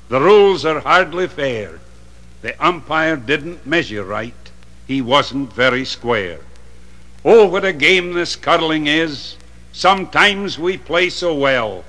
The 0.08 0.20
rules 0.20 0.64
are 0.64 0.78
hardly 0.78 1.26
fair. 1.26 1.80
The 2.42 2.54
umpire 2.64 3.16
didn't 3.16 3.66
measure 3.66 4.04
right. 4.04 4.50
He 4.86 5.02
wasn't 5.02 5.52
very 5.52 5.84
square. 5.84 6.38
Oh, 7.24 7.46
what 7.48 7.64
a 7.64 7.72
game 7.72 8.12
this 8.12 8.36
cuddling 8.36 8.86
is. 8.86 9.36
Sometimes 9.72 10.56
we 10.56 10.76
play 10.76 11.10
so 11.10 11.34
well, 11.34 11.82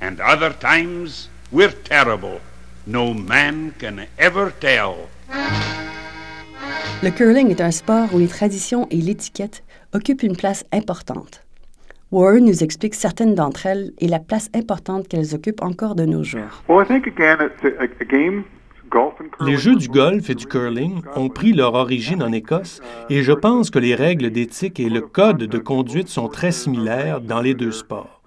and 0.00 0.20
other 0.20 0.52
times 0.52 1.28
we're 1.52 1.70
terrible. 1.70 2.40
No 2.86 3.14
man 3.14 3.74
can 3.78 4.08
ever 4.18 4.50
tell. 4.50 5.08
Le 7.02 7.10
curling 7.12 7.50
est 7.50 7.60
un 7.60 7.70
sport 7.70 8.12
où 8.12 8.18
les 8.18 8.26
traditions 8.26 8.88
et 8.90 8.96
l'étiquette 8.96 9.62
occupent 9.92 10.24
une 10.24 10.36
place 10.36 10.64
importante. 10.72 11.40
Warren 12.10 12.46
nous 12.46 12.62
explique 12.64 12.94
certaines 12.94 13.34
d'entre 13.34 13.66
elles 13.66 13.92
et 13.98 14.08
la 14.08 14.18
place 14.18 14.48
importante 14.54 15.08
qu'elles 15.08 15.34
occupent 15.34 15.62
encore 15.62 15.94
de 15.94 16.06
nos 16.06 16.22
jours. 16.22 16.62
Les 19.44 19.56
jeux 19.58 19.76
du 19.76 19.88
golf 19.88 20.30
et 20.30 20.34
du 20.34 20.46
curling 20.46 21.02
ont 21.16 21.28
pris 21.28 21.52
leur 21.52 21.74
origine 21.74 22.22
en 22.22 22.32
Écosse 22.32 22.80
et 23.10 23.22
je 23.22 23.32
pense 23.32 23.68
que 23.68 23.78
les 23.78 23.94
règles 23.94 24.30
d'éthique 24.30 24.80
et 24.80 24.88
le 24.88 25.02
code 25.02 25.36
de 25.36 25.58
conduite 25.58 26.08
sont 26.08 26.28
très 26.28 26.50
similaires 26.50 27.20
dans 27.20 27.42
les 27.42 27.52
deux 27.52 27.72
sports. 27.72 28.22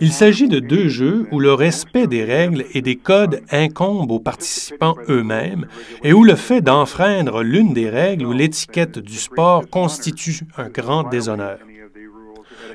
Il 0.00 0.12
s'agit 0.12 0.48
de 0.48 0.60
deux 0.60 0.88
jeux 0.88 1.26
où 1.32 1.40
le 1.40 1.52
respect 1.52 2.06
des 2.06 2.22
règles 2.22 2.64
et 2.74 2.82
des 2.82 2.96
codes 2.96 3.42
incombe 3.50 4.12
aux 4.12 4.20
participants 4.20 4.96
eux-mêmes 5.08 5.66
et 6.04 6.12
où 6.12 6.22
le 6.22 6.36
fait 6.36 6.60
d'enfreindre 6.60 7.42
l'une 7.42 7.72
des 7.72 7.90
règles 7.90 8.26
ou 8.26 8.32
l'étiquette 8.32 9.00
du 9.00 9.16
sport 9.16 9.68
constitue 9.68 10.42
un 10.56 10.68
grand 10.68 11.02
déshonneur. 11.02 11.58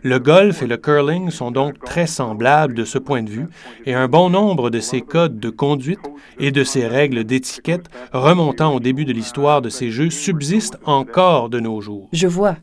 Le 0.03 0.19
golf 0.19 0.61
et 0.61 0.67
le 0.67 0.77
curling 0.77 1.29
sont 1.29 1.51
donc 1.51 1.79
très 1.83 2.07
semblables 2.07 2.73
de 2.73 2.85
ce 2.85 2.97
point 2.97 3.23
de 3.23 3.29
vue 3.29 3.47
et 3.85 3.93
un 3.93 4.07
bon 4.07 4.29
nombre 4.29 4.69
de 4.69 4.79
ces 4.79 5.01
codes 5.01 5.39
de 5.39 5.49
conduite 5.49 5.99
et 6.39 6.51
de 6.51 6.63
ces 6.63 6.87
règles 6.87 7.23
d'étiquette 7.23 7.87
remontant 8.13 8.73
au 8.73 8.79
début 8.79 9.05
de 9.05 9.13
l'histoire 9.13 9.61
de 9.61 9.69
ces 9.69 9.91
jeux 9.91 10.09
subsistent 10.09 10.77
encore 10.85 11.49
de 11.49 11.59
nos 11.59 11.81
jours. 11.81 12.09
Je 12.13 12.27
vois, 12.27 12.57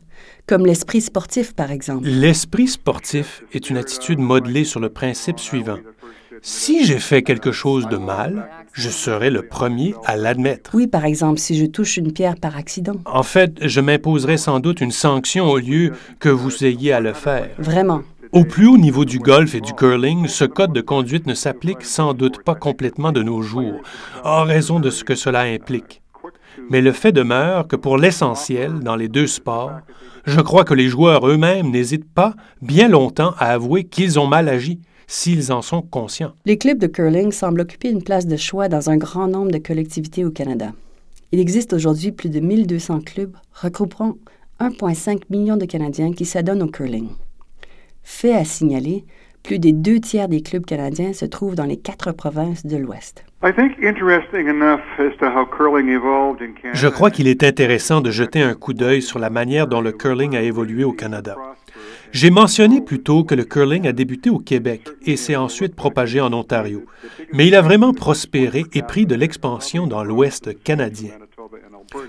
comme 0.47 0.65
l'esprit 0.65 1.01
sportif 1.01 1.53
par 1.53 1.71
exemple. 1.71 2.07
L'esprit 2.07 2.67
sportif 2.67 3.43
est 3.53 3.69
une 3.69 3.77
attitude 3.77 4.19
modelée 4.19 4.63
sur 4.63 4.79
le 4.79 4.89
principe 4.89 5.39
suivant. 5.39 5.79
Si 6.41 6.85
j'ai 6.85 6.99
fait 6.99 7.23
quelque 7.23 7.51
chose 7.51 7.87
de 7.87 7.97
mal, 7.97 8.49
je 8.73 8.89
serai 8.89 9.29
le 9.29 9.41
premier 9.41 9.93
à 10.05 10.15
l'admettre. 10.15 10.71
Oui, 10.73 10.87
par 10.87 11.05
exemple, 11.05 11.39
si 11.39 11.57
je 11.57 11.65
touche 11.65 11.97
une 11.97 12.13
pierre 12.13 12.35
par 12.35 12.55
accident. 12.57 12.95
En 13.05 13.23
fait, 13.23 13.57
je 13.61 13.81
m'imposerai 13.81 14.37
sans 14.37 14.59
doute 14.59 14.81
une 14.81 14.91
sanction 14.91 15.45
au 15.45 15.57
lieu 15.57 15.93
que 16.19 16.29
vous 16.29 16.63
ayez 16.63 16.93
à 16.93 16.99
le 16.99 17.13
faire. 17.13 17.49
Vraiment. 17.57 18.01
Au 18.31 18.45
plus 18.45 18.67
haut 18.67 18.77
niveau 18.77 19.05
du 19.05 19.17
golf 19.17 19.55
et 19.55 19.61
du 19.61 19.73
curling, 19.73 20.27
ce 20.27 20.45
code 20.45 20.71
de 20.71 20.81
conduite 20.81 21.25
ne 21.25 21.33
s'applique 21.33 21.83
sans 21.83 22.13
doute 22.13 22.43
pas 22.43 22.53
complètement 22.53 23.11
de 23.11 23.23
nos 23.23 23.41
jours, 23.41 23.81
en 24.23 24.43
raison 24.43 24.79
de 24.79 24.91
ce 24.91 25.03
que 25.03 25.15
cela 25.15 25.41
implique. 25.41 26.01
Mais 26.69 26.81
le 26.81 26.91
fait 26.91 27.11
demeure 27.11 27.67
que 27.67 27.75
pour 27.75 27.97
l'essentiel, 27.97 28.79
dans 28.79 28.95
les 28.95 29.07
deux 29.07 29.27
sports, 29.27 29.79
je 30.25 30.41
crois 30.41 30.63
que 30.63 30.73
les 30.73 30.87
joueurs 30.87 31.27
eux-mêmes 31.27 31.71
n'hésitent 31.71 32.11
pas 32.11 32.35
bien 32.61 32.87
longtemps 32.87 33.33
à 33.37 33.51
avouer 33.53 33.83
qu'ils 33.83 34.19
ont 34.19 34.27
mal 34.27 34.49
agi, 34.49 34.79
s'ils 35.07 35.51
en 35.51 35.61
sont 35.61 35.81
conscients. 35.81 36.33
Les 36.45 36.57
clubs 36.57 36.77
de 36.77 36.87
curling 36.87 37.31
semblent 37.31 37.61
occuper 37.61 37.89
une 37.89 38.03
place 38.03 38.27
de 38.27 38.37
choix 38.37 38.69
dans 38.69 38.89
un 38.89 38.97
grand 38.97 39.27
nombre 39.27 39.51
de 39.51 39.57
collectivités 39.57 40.23
au 40.23 40.31
Canada. 40.31 40.71
Il 41.31 41.39
existe 41.39 41.73
aujourd'hui 41.73 42.11
plus 42.11 42.29
de 42.29 42.39
1200 42.39 43.01
clubs 43.01 43.35
regroupant 43.53 44.17
1,5 44.59 45.21
million 45.29 45.57
de 45.57 45.65
Canadiens 45.65 46.11
qui 46.11 46.25
s'adonnent 46.25 46.63
au 46.63 46.67
curling. 46.67 47.09
Fait 48.03 48.33
à 48.33 48.43
signaler, 48.45 49.05
plus 49.43 49.59
des 49.59 49.71
deux 49.71 49.99
tiers 49.99 50.27
des 50.27 50.41
clubs 50.41 50.65
canadiens 50.65 51.13
se 51.13 51.25
trouvent 51.25 51.55
dans 51.55 51.65
les 51.65 51.77
quatre 51.77 52.11
provinces 52.11 52.65
de 52.65 52.77
l'Ouest. 52.77 53.23
I 53.41 53.53
think 53.53 53.77
interesting 53.81 54.47
enough 54.49 54.81
as 54.97 55.17
to 55.19 55.27
how 55.27 55.45
curling 55.45 55.89
evolved 55.89 56.41
in 56.41 56.53
Canada. 56.53 56.77
Je 56.77 56.87
crois 56.87 57.09
qu'il 57.09 57.27
est 57.27 57.43
intéressant 57.43 58.01
de 58.01 58.11
jeter 58.11 58.41
un 58.41 58.53
coup 58.53 58.73
d'œil 58.73 59.01
sur 59.01 59.17
la 59.17 59.29
manière 59.29 59.67
dont 59.67 59.81
le 59.81 59.93
curling 59.93 60.35
a 60.35 60.41
évolué 60.41 60.83
au 60.83 60.91
Canada. 60.91 61.35
J'ai 62.11 62.31
mentionné 62.31 62.81
plus 62.81 63.01
tôt 63.01 63.23
que 63.23 63.35
le 63.35 63.43
curling 63.43 63.87
a 63.87 63.93
débuté 63.93 64.29
au 64.29 64.39
Québec 64.39 64.89
et 65.05 65.15
s'est 65.15 65.35
ensuite 65.35 65.75
propagé 65.75 66.19
en 66.19 66.33
Ontario, 66.33 66.83
mais 67.33 67.47
il 67.47 67.55
a 67.55 67.61
vraiment 67.61 67.93
prospéré 67.93 68.65
et 68.73 68.81
pris 68.81 69.05
de 69.05 69.15
l'expansion 69.15 69.85
dans 69.85 70.03
l'Ouest 70.03 70.61
canadien. 70.63 71.11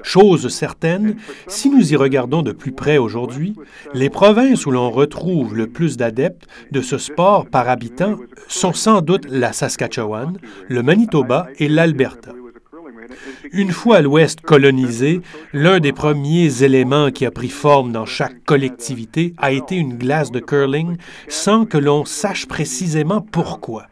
Chose 0.02 0.48
certaine, 0.48 1.16
si 1.46 1.70
nous 1.70 1.92
y 1.92 1.96
regardons 1.96 2.42
de 2.42 2.52
plus 2.52 2.72
près 2.72 2.98
aujourd'hui, 2.98 3.54
les 3.94 4.10
provinces 4.10 4.66
où 4.66 4.70
l'on 4.70 4.90
retrouve 4.90 5.54
le 5.54 5.66
plus 5.66 5.96
d'adeptes 5.96 6.46
de 6.70 6.80
ce 6.80 6.98
sport 6.98 7.46
par 7.46 7.68
habitant 7.68 8.16
sont 8.48 8.72
sans 8.72 9.00
doute 9.00 9.26
la 9.28 9.52
Saskatchewan, 9.52 10.38
le 10.68 10.82
Manitoba 10.82 11.46
et 11.58 11.68
l'Alberta. 11.68 12.32
Une 13.52 13.72
fois 13.72 14.00
l'Ouest 14.00 14.40
colonisé, 14.42 15.20
l'un 15.52 15.80
des 15.80 15.92
premiers 15.92 16.62
éléments 16.62 17.10
qui 17.10 17.26
a 17.26 17.30
pris 17.30 17.48
forme 17.48 17.92
dans 17.92 18.06
chaque 18.06 18.44
collectivité 18.44 19.34
a 19.38 19.52
été 19.52 19.76
une 19.76 19.96
glace 19.96 20.30
de 20.30 20.40
curling 20.40 20.96
sans 21.28 21.64
que 21.66 21.78
l'on 21.78 22.04
sache 22.04 22.46
précisément 22.46 23.20
pourquoi. 23.20 23.89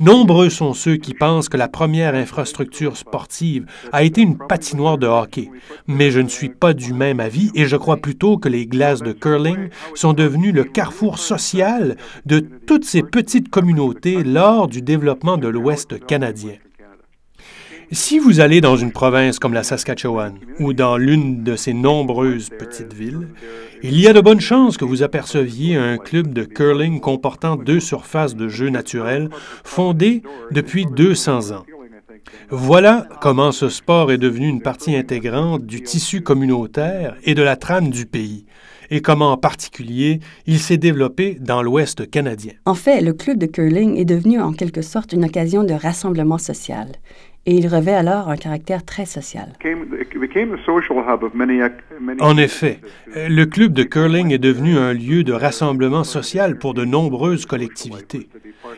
Nombreux 0.00 0.50
sont 0.50 0.74
ceux 0.74 0.96
qui 0.96 1.14
pensent 1.14 1.48
que 1.48 1.56
la 1.56 1.68
première 1.68 2.14
infrastructure 2.14 2.96
sportive 2.96 3.66
a 3.92 4.02
été 4.02 4.20
une 4.20 4.38
patinoire 4.38 4.98
de 4.98 5.06
hockey, 5.06 5.50
mais 5.86 6.10
je 6.10 6.20
ne 6.20 6.28
suis 6.28 6.48
pas 6.48 6.74
du 6.74 6.92
même 6.92 7.20
avis 7.20 7.50
et 7.54 7.66
je 7.66 7.76
crois 7.76 7.96
plutôt 7.96 8.38
que 8.38 8.48
les 8.48 8.66
glaces 8.66 9.02
de 9.02 9.12
curling 9.12 9.68
sont 9.94 10.12
devenues 10.12 10.52
le 10.52 10.64
carrefour 10.64 11.18
social 11.18 11.96
de 12.26 12.40
toutes 12.40 12.84
ces 12.84 13.02
petites 13.02 13.48
communautés 13.48 14.22
lors 14.22 14.68
du 14.68 14.82
développement 14.82 15.38
de 15.38 15.48
l'Ouest 15.48 16.04
canadien. 16.06 16.54
Si 17.94 18.18
vous 18.18 18.40
allez 18.40 18.62
dans 18.62 18.76
une 18.76 18.90
province 18.90 19.38
comme 19.38 19.52
la 19.52 19.62
Saskatchewan 19.62 20.38
ou 20.58 20.72
dans 20.72 20.96
l'une 20.96 21.44
de 21.44 21.56
ces 21.56 21.74
nombreuses 21.74 22.48
petites 22.48 22.94
villes, 22.94 23.28
il 23.82 24.00
y 24.00 24.08
a 24.08 24.14
de 24.14 24.20
bonnes 24.22 24.40
chances 24.40 24.78
que 24.78 24.86
vous 24.86 25.02
aperceviez 25.02 25.76
un 25.76 25.98
club 25.98 26.32
de 26.32 26.44
curling 26.44 27.00
comportant 27.00 27.56
deux 27.56 27.80
surfaces 27.80 28.34
de 28.34 28.48
jeu 28.48 28.70
naturelles 28.70 29.28
fondé 29.62 30.22
depuis 30.52 30.86
200 30.86 31.50
ans. 31.50 31.64
Voilà 32.48 33.06
comment 33.20 33.52
ce 33.52 33.68
sport 33.68 34.10
est 34.10 34.16
devenu 34.16 34.48
une 34.48 34.62
partie 34.62 34.96
intégrante 34.96 35.66
du 35.66 35.82
tissu 35.82 36.22
communautaire 36.22 37.16
et 37.24 37.34
de 37.34 37.42
la 37.42 37.56
trame 37.56 37.90
du 37.90 38.06
pays, 38.06 38.46
et 38.90 39.02
comment 39.02 39.32
en 39.32 39.36
particulier 39.36 40.20
il 40.46 40.60
s'est 40.60 40.76
développé 40.78 41.36
dans 41.40 41.62
l'Ouest 41.62 42.08
canadien. 42.10 42.52
En 42.64 42.74
fait, 42.74 43.02
le 43.02 43.12
club 43.12 43.38
de 43.38 43.46
curling 43.46 43.96
est 43.96 44.04
devenu 44.06 44.40
en 44.40 44.52
quelque 44.52 44.82
sorte 44.82 45.12
une 45.12 45.24
occasion 45.26 45.64
de 45.64 45.74
rassemblement 45.74 46.38
social. 46.38 46.88
Et 47.44 47.54
il 47.54 47.66
revêt 47.66 47.94
alors 47.94 48.28
un 48.28 48.36
caractère 48.36 48.84
très 48.84 49.04
social. 49.04 49.52
En 52.20 52.36
effet, 52.36 52.80
le 53.14 53.44
club 53.44 53.72
de 53.72 53.82
curling 53.82 54.32
est 54.32 54.38
devenu 54.38 54.76
un 54.78 54.92
lieu 54.92 55.24
de 55.24 55.32
rassemblement 55.32 56.04
social 56.04 56.58
pour 56.58 56.74
de 56.74 56.84
nombreuses 56.84 57.46
collectivités. 57.46 58.28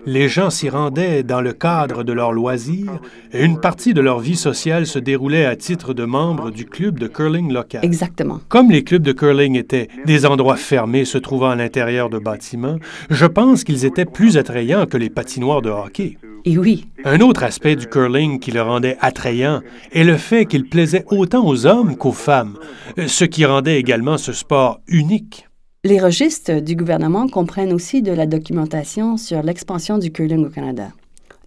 Les 0.07 0.29
gens 0.29 0.51
s'y 0.51 0.69
rendaient 0.69 1.23
dans 1.23 1.41
le 1.41 1.53
cadre 1.53 2.05
de 2.05 2.13
leurs 2.13 2.33
loisirs 2.33 3.01
et 3.33 3.45
une 3.45 3.61
partie 3.61 3.95
de 3.95 4.01
leur 4.01 4.19
vie 4.19 4.37
sociale 4.37 4.87
se 4.87 4.99
déroulait 4.99 5.45
à 5.45 5.57
titre 5.57 5.93
de 5.95 6.05
membres 6.05 6.51
du 6.51 6.65
club 6.65 6.99
de 6.99 7.07
curling 7.07 7.53
local. 7.53 7.85
Exactement. 7.85 8.41
Comme 8.49 8.71
les 8.71 8.83
clubs 8.83 9.03
de 9.03 9.13
curling 9.13 9.57
étaient 9.57 9.89
des 10.07 10.27
endroits 10.27 10.57
fermés 10.57 11.05
se 11.05 11.19
trouvant 11.19 11.51
à 11.51 11.57
l'intérieur 11.57 12.09
de 12.09 12.19
bâtiments, 12.19 12.79
je 13.11 13.27
pense 13.27 13.63
qu'ils 13.65 13.85
étaient 13.85 14.05
plus 14.05 14.37
attrayants 14.37 14.87
que 14.87 14.97
les 14.97 15.11
patinoires 15.11 15.63
de 15.63 15.71
hockey. 15.71 16.17
Et 16.45 16.59
oui. 16.59 16.87
Un 17.05 17.21
autre 17.21 17.43
aspect 17.43 17.75
du 17.75 17.87
curling 17.87 18.39
qui 18.39 18.51
le 18.51 18.61
rendait 18.61 18.99
attrayant 19.01 19.63
est 19.93 20.05
le 20.05 20.17
fait 20.17 20.45
qu'il 20.45 20.69
plaisait 20.69 21.05
autant 21.11 21.47
aux 21.47 21.65
hommes 21.65 21.97
qu'aux 21.97 22.13
femmes, 22.13 22.59
ce 23.07 23.25
qui 23.25 23.47
rendait 23.47 23.79
également 23.79 24.19
ce 24.19 24.33
sport 24.33 24.81
unique. 24.87 25.49
Les 25.85 26.01
registres 26.01 26.61
du 26.61 26.77
gouvernement 26.77 27.29
comprennent 27.29 27.73
aussi 27.73 28.03
de 28.03 28.13
la 28.13 28.27
documentation 28.27 29.17
sur 29.17 29.43
l'expansion 29.43 29.99
du 29.99 30.11
curling 30.13 30.47
au 30.47 30.51
Canada, 30.51 30.89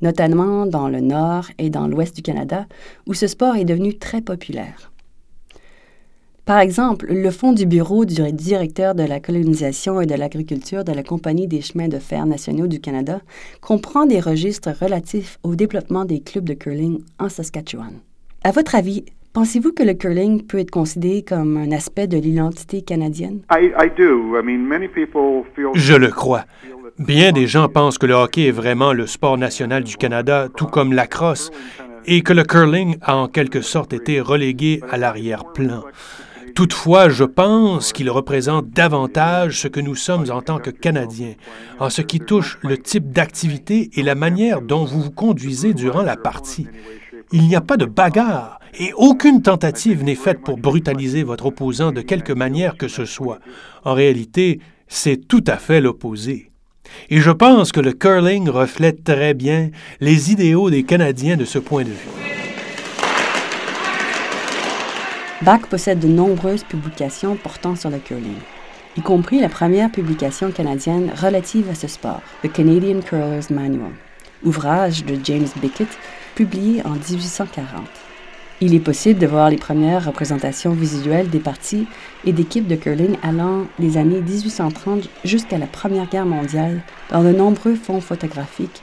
notamment 0.01 0.65
dans 0.65 0.89
le 0.89 0.99
nord 0.99 1.45
et 1.57 1.69
dans 1.69 1.87
l'ouest 1.87 2.15
du 2.15 2.21
Canada, 2.21 2.65
où 3.07 3.13
ce 3.13 3.27
sport 3.27 3.55
est 3.55 3.65
devenu 3.65 3.97
très 3.97 4.21
populaire. 4.21 4.91
Par 6.47 6.59
exemple, 6.59 7.07
le 7.09 7.29
fonds 7.29 7.51
du 7.51 7.65
bureau 7.65 8.05
du 8.05 8.31
directeur 8.31 8.95
de 8.95 9.03
la 9.03 9.19
colonisation 9.19 9.99
et 9.99 10.05
de 10.05 10.15
l'agriculture 10.15 10.85
de 10.85 10.93
la 10.93 11.03
Compagnie 11.03 11.45
des 11.45 11.59
chemins 11.59 11.89
de 11.89 11.99
fer 11.99 12.25
nationaux 12.25 12.67
du 12.67 12.79
Canada 12.79 13.19
comprend 13.59 14.05
des 14.05 14.21
registres 14.21 14.69
relatifs 14.81 15.39
au 15.43 15.55
développement 15.55 16.05
des 16.05 16.21
clubs 16.21 16.45
de 16.45 16.53
curling 16.53 17.01
en 17.19 17.27
Saskatchewan. 17.27 17.99
À 18.45 18.51
votre 18.51 18.75
avis, 18.75 19.03
Pensez-vous 19.33 19.71
que 19.71 19.83
le 19.83 19.93
curling 19.93 20.47
peut 20.47 20.57
être 20.57 20.71
considéré 20.71 21.21
comme 21.21 21.57
un 21.57 21.71
aspect 21.71 22.07
de 22.07 22.17
l'identité 22.17 22.81
canadienne? 22.81 23.41
Je 25.75 25.93
le 25.93 26.07
crois. 26.07 26.45
Bien 26.97 27.31
des 27.33 27.45
gens 27.45 27.69
pensent 27.69 27.99
que 27.99 28.07
le 28.07 28.15
hockey 28.15 28.47
est 28.47 28.51
vraiment 28.51 28.93
le 28.93 29.05
sport 29.05 29.37
national 29.37 29.83
du 29.83 29.95
Canada, 29.95 30.47
tout 30.55 30.65
comme 30.65 30.91
la 30.91 31.05
crosse, 31.05 31.51
et 32.07 32.21
que 32.21 32.33
le 32.33 32.45
curling 32.45 32.97
a 33.03 33.15
en 33.15 33.27
quelque 33.27 33.61
sorte 33.61 33.93
été 33.93 34.21
relégué 34.21 34.81
à 34.89 34.97
l'arrière-plan. 34.97 35.83
Toutefois, 36.57 37.07
je 37.09 37.23
pense 37.23 37.93
qu'il 37.93 38.09
représente 38.09 38.71
davantage 38.71 39.61
ce 39.61 39.67
que 39.67 39.79
nous 39.79 39.93
sommes 39.93 40.31
en 40.31 40.41
tant 40.41 40.57
que 40.57 40.71
Canadiens, 40.71 41.35
en 41.79 41.91
ce 41.91 42.01
qui 42.01 42.19
touche 42.19 42.57
le 42.63 42.79
type 42.79 43.11
d'activité 43.11 43.91
et 43.93 44.01
la 44.01 44.15
manière 44.15 44.63
dont 44.63 44.83
vous 44.83 45.03
vous 45.03 45.11
conduisez 45.11 45.75
durant 45.75 46.01
la 46.01 46.17
partie. 46.17 46.65
Il 47.31 47.43
n'y 47.43 47.55
a 47.55 47.61
pas 47.61 47.77
de 47.77 47.85
bagarre 47.85 48.59
et 48.79 48.91
aucune 48.95 49.43
tentative 49.43 50.03
n'est 50.03 50.15
faite 50.15 50.41
pour 50.41 50.57
brutaliser 50.57 51.21
votre 51.21 51.45
opposant 51.45 51.91
de 51.91 52.01
quelque 52.01 52.33
manière 52.33 52.75
que 52.75 52.87
ce 52.87 53.05
soit. 53.05 53.37
En 53.85 53.93
réalité, 53.93 54.59
c'est 54.87 55.27
tout 55.27 55.43
à 55.45 55.57
fait 55.57 55.79
l'opposé. 55.79 56.49
Et 57.11 57.19
je 57.19 57.29
pense 57.29 57.71
que 57.71 57.81
le 57.81 57.93
curling 57.93 58.49
reflète 58.49 59.03
très 59.03 59.35
bien 59.35 59.69
les 59.99 60.31
idéaux 60.31 60.71
des 60.71 60.81
Canadiens 60.81 61.37
de 61.37 61.45
ce 61.45 61.59
point 61.59 61.83
de 61.83 61.89
vue. 61.89 62.36
Bach 65.43 65.67
possède 65.69 65.99
de 65.99 66.07
nombreuses 66.07 66.63
publications 66.63 67.35
portant 67.35 67.75
sur 67.75 67.91
le 67.91 67.99
curling, 67.99 68.39
y 68.97 69.01
compris 69.01 69.39
la 69.39 69.49
première 69.49 69.91
publication 69.91 70.49
canadienne 70.49 71.11
relative 71.15 71.69
à 71.69 71.75
ce 71.75 71.87
sport, 71.87 72.21
The 72.41 72.51
Canadian 72.51 73.01
Curler's 73.01 73.51
Manual, 73.51 73.91
ouvrage 74.43 75.05
de 75.05 75.15
James 75.23 75.47
Bickett 75.57 75.95
publié 76.33 76.81
en 76.85 76.93
1840. 76.93 77.83
Il 78.61 78.73
est 78.73 78.79
possible 78.79 79.19
de 79.19 79.27
voir 79.27 79.51
les 79.51 79.57
premières 79.57 80.05
représentations 80.05 80.71
visuelles 80.71 81.29
des 81.29 81.39
parties 81.39 81.85
et 82.25 82.33
d'équipes 82.33 82.67
de 82.67 82.75
curling 82.75 83.15
allant 83.21 83.67
des 83.77 83.97
années 83.97 84.21
1830 84.21 85.07
jusqu'à 85.23 85.59
la 85.59 85.67
Première 85.67 86.09
Guerre 86.09 86.25
mondiale 86.25 86.81
dans 87.11 87.23
de 87.23 87.31
nombreux 87.31 87.75
fonds 87.75 88.01
photographiques, 88.01 88.81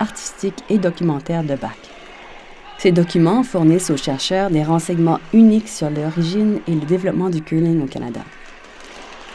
artistiques 0.00 0.64
et 0.68 0.78
documentaires 0.78 1.44
de 1.44 1.54
Bach. 1.54 1.91
Ces 2.82 2.90
documents 2.90 3.44
fournissent 3.44 3.90
aux 3.90 3.96
chercheurs 3.96 4.50
des 4.50 4.64
renseignements 4.64 5.20
uniques 5.32 5.68
sur 5.68 5.88
l'origine 5.88 6.58
et 6.66 6.72
le 6.72 6.80
développement 6.80 7.30
du 7.30 7.40
curling 7.40 7.80
au 7.80 7.86
Canada. 7.86 8.22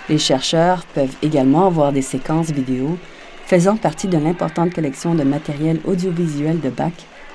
Les 0.09 0.17
chercheurs 0.17 0.85
peuvent 0.87 1.15
également 1.21 1.69
voir 1.69 1.93
des 1.93 2.01
séquences 2.01 2.51
vidéo 2.51 2.97
faisant 3.45 3.77
partie 3.77 4.09
de 4.09 4.17
l'importante 4.17 4.73
collection 4.73 5.15
de 5.15 5.23
matériel 5.23 5.79
audiovisuel 5.85 6.59
de 6.59 6.69
Bach 6.69 6.91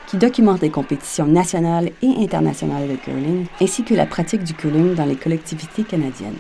qui 0.06 0.18
documente 0.18 0.60
les 0.60 0.68
compétitions 0.68 1.26
nationales 1.26 1.92
et 2.02 2.22
internationales 2.22 2.88
de 2.90 2.96
curling, 2.96 3.46
ainsi 3.62 3.82
que 3.82 3.94
la 3.94 4.04
pratique 4.04 4.44
du 4.44 4.52
curling 4.52 4.94
dans 4.94 5.06
les 5.06 5.16
collectivités 5.16 5.82
canadiennes. 5.82 6.36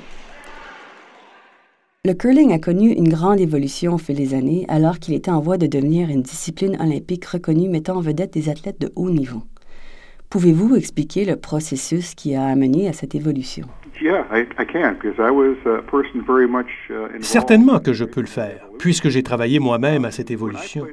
Le 2.04 2.12
curling 2.12 2.52
a 2.52 2.58
connu 2.58 2.90
une 2.90 3.08
grande 3.08 3.40
évolution 3.40 3.94
au 3.94 3.98
fil 3.98 4.16
des 4.16 4.34
années 4.34 4.66
alors 4.68 4.98
qu'il 4.98 5.14
était 5.14 5.30
en 5.30 5.40
voie 5.40 5.56
de 5.56 5.66
devenir 5.66 6.10
une 6.10 6.20
discipline 6.20 6.76
olympique 6.78 7.24
reconnue 7.24 7.70
mettant 7.70 7.96
en 7.96 8.00
vedette 8.02 8.34
des 8.34 8.50
athlètes 8.50 8.78
de 8.78 8.92
haut 8.96 9.08
niveau. 9.08 9.40
Pouvez-vous 10.32 10.76
expliquer 10.76 11.26
le 11.26 11.36
processus 11.36 12.14
qui 12.14 12.34
a 12.34 12.46
amené 12.46 12.88
à 12.88 12.94
cette 12.94 13.14
évolution? 13.14 13.66
Certainement 17.20 17.80
que 17.80 17.92
je 17.92 18.06
peux 18.06 18.22
le 18.22 18.26
faire, 18.26 18.66
puisque 18.78 19.10
j'ai 19.10 19.22
travaillé 19.22 19.58
moi-même 19.58 20.06
à 20.06 20.10
cette 20.10 20.30
évolution. 20.30 20.86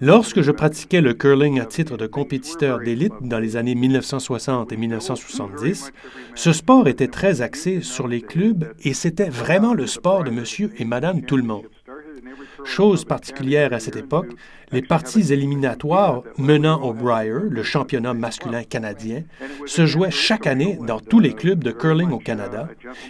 Lorsque 0.00 0.40
je 0.40 0.52
pratiquais 0.52 1.02
le 1.02 1.12
curling 1.12 1.60
à 1.60 1.66
titre 1.66 1.98
de 1.98 2.06
compétiteur 2.06 2.78
d'élite 2.78 3.12
dans 3.20 3.40
les 3.40 3.58
années 3.58 3.74
1960 3.74 4.72
et 4.72 4.76
1970, 4.78 5.92
ce 6.34 6.52
sport 6.54 6.88
était 6.88 7.08
très 7.08 7.42
axé 7.42 7.82
sur 7.82 8.08
les 8.08 8.22
clubs 8.22 8.72
et 8.82 8.94
c'était 8.94 9.28
vraiment 9.28 9.74
le 9.74 9.86
sport 9.86 10.24
de 10.24 10.30
monsieur 10.30 10.70
et 10.78 10.86
madame 10.86 11.20
tout 11.20 11.36
le 11.36 11.42
monde. 11.42 11.66
Chose 12.64 13.04
particulière 13.04 13.72
à 13.72 13.80
cette 13.80 13.96
époque, 13.96 14.32
les 14.72 14.82
parties 14.82 15.32
éliminatoires 15.32 16.22
menant 16.38 16.82
au 16.82 16.92
Brier, 16.92 17.32
le 17.48 17.62
championnat 17.62 18.14
masculin 18.14 18.64
canadien, 18.64 19.22
se 19.66 19.86
jouaient 19.86 20.10
chaque 20.10 20.46
année 20.46 20.78
dans 20.86 21.00
tous 21.00 21.20
les 21.20 21.32
clubs 21.32 21.62
de 21.62 21.70
curling 21.70 22.10
au 22.10 22.18
Canada. 22.18 22.68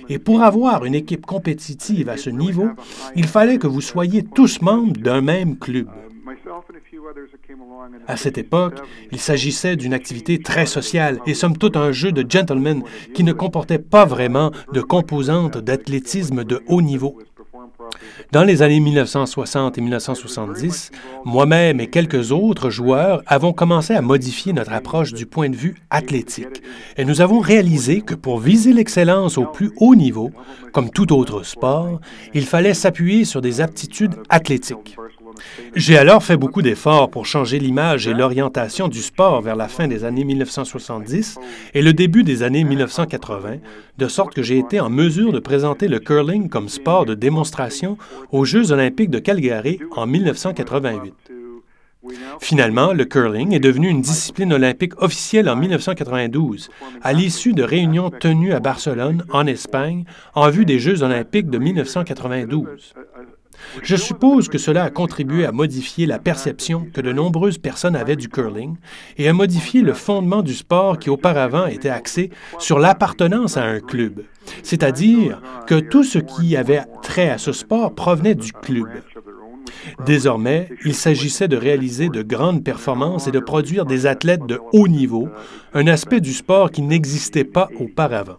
Et 0.08 0.18
pour 0.18 0.42
avoir 0.42 0.84
une 0.84 0.94
équipe 0.94 1.24
compétitive 1.24 2.08
à 2.08 2.16
ce 2.16 2.30
niveau, 2.30 2.68
il 3.14 3.26
fallait 3.26 3.58
que 3.58 3.66
vous 3.66 3.80
soyez 3.80 4.22
tous 4.22 4.60
membres 4.60 5.00
d'un 5.00 5.20
même 5.20 5.58
club. 5.58 5.88
À 8.06 8.16
cette 8.16 8.38
époque, 8.38 8.80
il 9.12 9.18
s'agissait 9.18 9.76
d'une 9.76 9.94
activité 9.94 10.40
très 10.40 10.66
sociale 10.66 11.20
et 11.26 11.34
somme 11.34 11.56
toute 11.56 11.76
un 11.76 11.92
jeu 11.92 12.12
de 12.12 12.28
gentlemen 12.28 12.82
qui 13.14 13.24
ne 13.24 13.32
comportait 13.32 13.78
pas 13.78 14.04
vraiment 14.04 14.50
de 14.72 14.80
composante 14.80 15.58
d'athlétisme 15.58 16.44
de 16.44 16.62
haut 16.66 16.82
niveau. 16.82 17.18
Dans 18.32 18.44
les 18.44 18.62
années 18.62 18.80
1960 18.80 19.78
et 19.78 19.80
1970, 19.80 20.90
moi-même 21.24 21.80
et 21.80 21.88
quelques 21.88 22.32
autres 22.32 22.70
joueurs 22.70 23.22
avons 23.26 23.52
commencé 23.52 23.94
à 23.94 24.02
modifier 24.02 24.52
notre 24.52 24.72
approche 24.72 25.12
du 25.12 25.26
point 25.26 25.48
de 25.48 25.56
vue 25.56 25.76
athlétique. 25.90 26.62
Et 26.96 27.04
nous 27.04 27.20
avons 27.20 27.40
réalisé 27.40 28.00
que 28.00 28.14
pour 28.14 28.38
viser 28.38 28.72
l'excellence 28.72 29.38
au 29.38 29.44
plus 29.46 29.72
haut 29.76 29.94
niveau, 29.94 30.30
comme 30.72 30.90
tout 30.90 31.12
autre 31.12 31.42
sport, 31.42 32.00
il 32.34 32.44
fallait 32.44 32.74
s'appuyer 32.74 33.24
sur 33.24 33.40
des 33.40 33.60
aptitudes 33.60 34.16
athlétiques. 34.28 34.96
J'ai 35.74 35.98
alors 35.98 36.22
fait 36.22 36.36
beaucoup 36.36 36.62
d'efforts 36.62 37.10
pour 37.10 37.26
changer 37.26 37.58
l'image 37.58 38.06
et 38.06 38.14
l'orientation 38.14 38.88
du 38.88 39.00
sport 39.00 39.42
vers 39.42 39.56
la 39.56 39.68
fin 39.68 39.88
des 39.88 40.04
années 40.04 40.24
1970 40.24 41.38
et 41.74 41.82
le 41.82 41.92
début 41.92 42.22
des 42.22 42.42
années 42.42 42.64
1980, 42.64 43.56
de 43.98 44.08
sorte 44.08 44.34
que 44.34 44.42
j'ai 44.42 44.58
été 44.58 44.80
en 44.80 44.90
mesure 44.90 45.32
de 45.32 45.40
présenter 45.40 45.88
le 45.88 45.98
curling 45.98 46.48
comme 46.48 46.68
sport 46.68 47.04
de 47.06 47.14
démonstration 47.14 47.98
aux 48.30 48.44
Jeux 48.44 48.72
olympiques 48.72 49.10
de 49.10 49.18
Calgary 49.18 49.80
en 49.92 50.06
1988. 50.06 51.14
Finalement, 52.40 52.92
le 52.92 53.04
curling 53.04 53.52
est 53.52 53.60
devenu 53.60 53.88
une 53.88 54.00
discipline 54.00 54.52
olympique 54.52 55.00
officielle 55.02 55.48
en 55.48 55.56
1992, 55.56 56.68
à 57.02 57.12
l'issue 57.12 57.52
de 57.52 57.62
réunions 57.62 58.10
tenues 58.10 58.52
à 58.52 58.60
Barcelone, 58.60 59.24
en 59.30 59.46
Espagne, 59.46 60.04
en 60.34 60.48
vue 60.50 60.64
des 60.64 60.78
Jeux 60.78 61.02
olympiques 61.02 61.50
de 61.50 61.58
1992. 61.58 62.94
Je 63.82 63.96
suppose 63.96 64.48
que 64.48 64.58
cela 64.58 64.84
a 64.84 64.90
contribué 64.90 65.44
à 65.44 65.52
modifier 65.52 66.06
la 66.06 66.18
perception 66.18 66.86
que 66.92 67.00
de 67.00 67.12
nombreuses 67.12 67.58
personnes 67.58 67.96
avaient 67.96 68.16
du 68.16 68.28
curling 68.28 68.76
et 69.18 69.28
à 69.28 69.32
modifier 69.32 69.82
le 69.82 69.94
fondement 69.94 70.42
du 70.42 70.54
sport 70.54 70.98
qui 70.98 71.10
auparavant 71.10 71.66
était 71.66 71.88
axé 71.88 72.30
sur 72.58 72.78
l'appartenance 72.78 73.56
à 73.56 73.64
un 73.64 73.80
club, 73.80 74.22
c'est-à-dire 74.62 75.40
que 75.66 75.78
tout 75.78 76.04
ce 76.04 76.18
qui 76.18 76.56
avait 76.56 76.84
trait 77.02 77.30
à 77.30 77.38
ce 77.38 77.52
sport 77.52 77.94
provenait 77.94 78.34
du 78.34 78.52
club. 78.52 78.88
Désormais, 80.04 80.68
il 80.84 80.94
s'agissait 80.94 81.48
de 81.48 81.56
réaliser 81.56 82.08
de 82.08 82.22
grandes 82.22 82.64
performances 82.64 83.26
et 83.26 83.32
de 83.32 83.38
produire 83.38 83.84
des 83.84 84.06
athlètes 84.06 84.46
de 84.46 84.60
haut 84.72 84.88
niveau, 84.88 85.28
un 85.74 85.86
aspect 85.86 86.20
du 86.20 86.32
sport 86.32 86.70
qui 86.70 86.82
n'existait 86.82 87.44
pas 87.44 87.68
auparavant. 87.78 88.38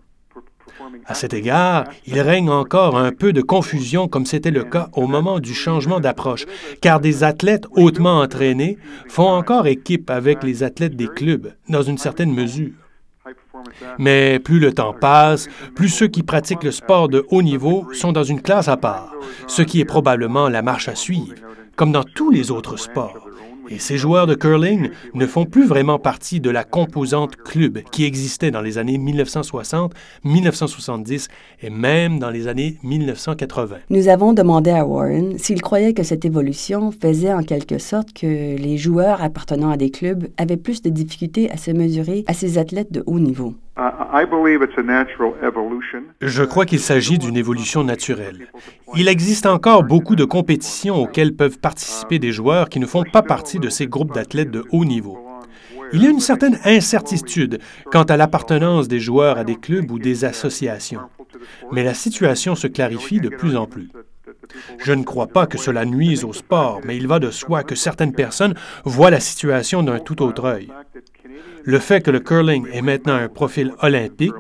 À 1.06 1.14
cet 1.14 1.34
égard, 1.34 1.86
il 2.06 2.20
règne 2.20 2.50
encore 2.50 2.98
un 2.98 3.12
peu 3.12 3.34
de 3.34 3.42
confusion 3.42 4.08
comme 4.08 4.26
c'était 4.26 4.52
le 4.52 4.64
cas 4.64 4.90
au 4.94 5.08
moment 5.08 5.40
du 5.40 5.54
changement 5.54 6.00
d'approche, 6.00 6.46
car 6.82 7.00
des 7.00 7.24
athlètes 7.24 7.66
hautement 7.72 8.20
entraînés 8.20 8.78
font 9.08 9.28
encore 9.28 9.68
équipe 9.68 10.10
avec 10.10 10.44
les 10.44 10.64
athlètes 10.64 10.96
des 10.96 11.08
clubs, 11.08 11.54
dans 11.70 11.82
une 11.82 11.98
certaine 11.98 12.34
mesure. 12.34 12.74
Mais 13.98 14.40
plus 14.40 14.60
le 14.60 14.74
temps 14.74 14.94
passe, 14.94 15.48
plus 15.76 15.90
ceux 15.90 16.08
qui 16.08 16.24
pratiquent 16.24 16.64
le 16.64 16.72
sport 16.72 17.10
de 17.10 17.26
haut 17.30 17.42
niveau 17.42 17.88
sont 17.94 18.12
dans 18.12 18.24
une 18.24 18.42
classe 18.42 18.68
à 18.68 18.78
part, 18.78 19.14
ce 19.48 19.62
qui 19.62 19.80
est 19.80 19.86
probablement 19.86 20.50
la 20.50 20.62
marche 20.62 20.88
à 20.88 20.96
suivre, 20.96 21.36
comme 21.76 21.92
dans 21.92 22.04
tous 22.04 22.32
les 22.32 22.52
autres 22.52 22.78
sports. 22.78 23.27
Et 23.70 23.80
ces 23.80 23.98
joueurs 23.98 24.28
de 24.28 24.36
curling 24.36 24.90
ne 25.14 25.26
font 25.26 25.46
plus 25.46 25.66
vraiment 25.66 26.00
partie 26.00 26.40
de 26.40 26.50
la 26.50 26.64
composante 26.64 27.36
club 27.36 27.80
qui 27.92 28.06
existait 28.06 28.52
dans 28.52 28.62
les 28.62 28.78
années 28.78 28.98
1960, 28.98 29.94
1970 30.24 31.28
et 31.62 31.70
même 31.70 32.20
dans 32.20 32.30
les 32.30 32.48
années 32.48 32.78
1980. 32.84 33.78
Nous 33.90 34.08
avons 34.08 34.34
demandé 34.34 34.72
à 34.72 34.86
Warren 34.86 35.38
s'il 35.38 35.62
croyait 35.62 35.94
que 35.94 36.04
cette 36.04 36.24
évolution 36.24 36.92
faisait 36.92 37.34
en 37.34 37.44
quelque 37.44 37.78
sorte 37.78 38.14
que 38.14 38.56
les 38.58 38.78
joueurs 38.78 39.22
appartenant 39.22 39.72
à 39.72 39.78
des 39.78 39.90
clubs 39.90 40.28
avaient 40.38 40.58
plus 40.58 40.82
de 40.82 40.90
difficultés 40.90 41.52
à 41.52 41.58
se 41.58 41.72
mesurer 41.72 42.24
à 42.28 42.34
ces 42.34 42.58
athlètes 42.58 42.92
de 42.92 43.04
haut 43.06 43.20
niveau. 43.20 43.54
Je 46.22 46.44
crois 46.44 46.66
qu'il 46.66 46.80
s'agit 46.80 47.20
d'une 47.20 47.38
évolution 47.38 47.84
naturelle. 47.84 48.48
Il 48.96 49.08
existe 49.08 49.46
encore 49.46 49.84
beaucoup 49.84 50.16
de 50.16 50.26
compétitions 50.26 50.96
auxquelles 50.96 51.36
peuvent 51.36 51.60
participer 51.60 52.18
des 52.18 52.32
joueurs 52.32 52.70
qui 52.70 52.80
ne 52.80 52.88
font 52.88 53.04
pas 53.04 53.22
partie 53.22 53.60
de 53.60 53.70
ces 53.70 53.88
groupes 53.88 54.14
d'athlètes 54.14 54.52
de 54.52 54.64
haut 54.72 54.86
niveau. 54.86 55.20
Il 55.94 56.04
y 56.04 56.08
a 56.08 56.10
une 56.10 56.20
certaine 56.20 56.60
incertitude 56.66 57.60
quant 57.92 58.04
à 58.04 58.18
l'appartenance 58.18 58.88
des 58.88 59.00
joueurs 59.00 59.38
à 59.38 59.44
des 59.44 59.56
clubs 59.56 59.90
ou 59.92 60.00
des 60.00 60.26
associations, 60.26 61.02
mais 61.72 61.84
la 61.84 61.94
situation 61.94 62.56
se 62.56 62.68
clarifie 62.68 63.22
de 63.22 63.30
plus 63.30 63.56
en 63.56 63.68
plus. 63.68 63.90
Je 64.80 64.94
ne 64.94 65.04
crois 65.04 65.28
pas 65.28 65.46
que 65.46 65.58
cela 65.58 65.86
nuise 65.86 66.24
au 66.24 66.34
sport, 66.34 66.82
mais 66.84 66.98
il 66.98 67.08
va 67.08 67.20
de 67.20 67.32
soi 67.32 67.64
que 67.64 67.76
certaines 67.76 68.14
personnes 68.14 68.56
voient 68.86 69.12
la 69.12 69.20
situation 69.20 69.84
d'un 69.84 70.00
tout 70.00 70.22
autre 70.22 70.46
œil. 70.46 70.70
Le 71.64 71.80
fait 71.80 72.02
que 72.02 72.12
le 72.12 72.20
curling 72.20 72.68
ait 72.72 72.82
maintenant 72.82 73.16
un 73.16 73.28
profil 73.28 73.74
olympique, 73.82 74.34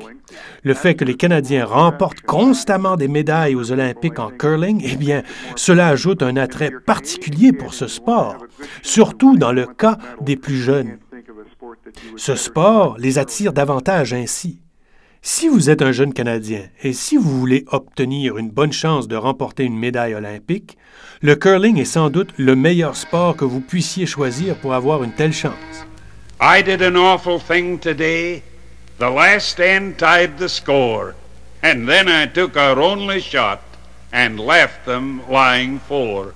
le 0.63 0.73
fait 0.73 0.95
que 0.95 1.06
les 1.06 1.15
Canadiens 1.15 1.65
remportent 1.65 2.21
constamment 2.21 2.95
des 2.95 3.08
médailles 3.08 3.56
aux 3.56 3.71
Olympiques 3.71 4.19
en 4.19 4.30
curling, 4.30 4.82
eh 4.86 4.95
bien, 4.95 5.23
cela 5.56 5.89
ajoute 5.89 6.23
un 6.23 6.38
attrait 6.38 6.71
particulier 6.86 7.54
pour 7.54 7.73
ce 7.73 7.88
sport, 7.88 8.38
surtout 8.82 9.38
dans 9.38 9.52
le 9.52 9.65
cas 9.65 9.97
des 10.21 10.36
plus 10.36 10.58
jeunes. 10.58 11.00
Ce 12.15 12.36
sport 12.36 12.97
les 12.97 13.17
attire 13.17 13.54
davantage 13.54 14.13
ainsi. 14.13 14.60
Si 15.21 15.50
vous 15.50 15.69
êtes 15.69 15.82
un 15.82 15.91
jeune 15.91 16.13
Canadien 16.13 16.62
et 16.84 16.93
si 16.93 17.17
vous 17.17 17.38
voulez 17.39 17.65
obtenir 17.71 18.38
une 18.38 18.50
bonne 18.50 18.71
chance 18.71 19.08
de 19.08 19.15
remporter 19.15 19.63
une 19.63 19.78
médaille 19.78 20.13
olympique, 20.13 20.78
le 21.21 21.36
curling 21.36 21.78
est 21.80 21.86
sans 21.86 22.10
doute 22.10 22.30
le 22.38 22.56
meilleur 22.56 22.95
sport 22.95 23.36
que 23.36 23.43
vous 23.43 23.60
puissiez 23.60 24.06
choisir 24.06 24.56
pour 24.56 24.73
avoir 24.73 25.04
une 25.04 25.12
telle 25.12 25.34
chance. 25.34 25.88
I 26.39 26.62
did 26.62 26.84
an 26.84 26.95
awful 26.95 27.39
thing 27.39 27.80
today. 27.80 28.43
The 29.00 29.10
last 29.10 29.60
end 29.60 29.97
tied 29.97 30.38
the 30.38 30.50
score, 30.50 31.15
and 31.63 31.88
then 31.88 32.08
I 32.08 32.28
took 32.28 32.56
our 32.56 32.80
only 32.80 33.21
shot 33.21 33.62
and 34.12 34.39
left 34.39 34.86
them 34.86 35.28
lying 35.30 35.80
four. 35.80 36.36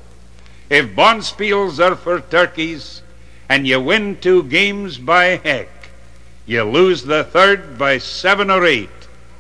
If 0.70 0.96
bonspiels 0.96 1.80
are 1.80 1.96
for 1.96 2.20
turkeys, 2.20 3.02
and 3.50 3.68
you 3.68 3.80
win 3.82 4.18
two 4.18 4.44
games 4.44 4.98
by 4.98 5.42
heck, 5.44 5.70
you 6.46 6.64
lose 6.64 7.04
the 7.04 7.24
third 7.24 7.78
by 7.78 8.00
seven 8.00 8.50
or 8.50 8.66
eight, 8.66 8.90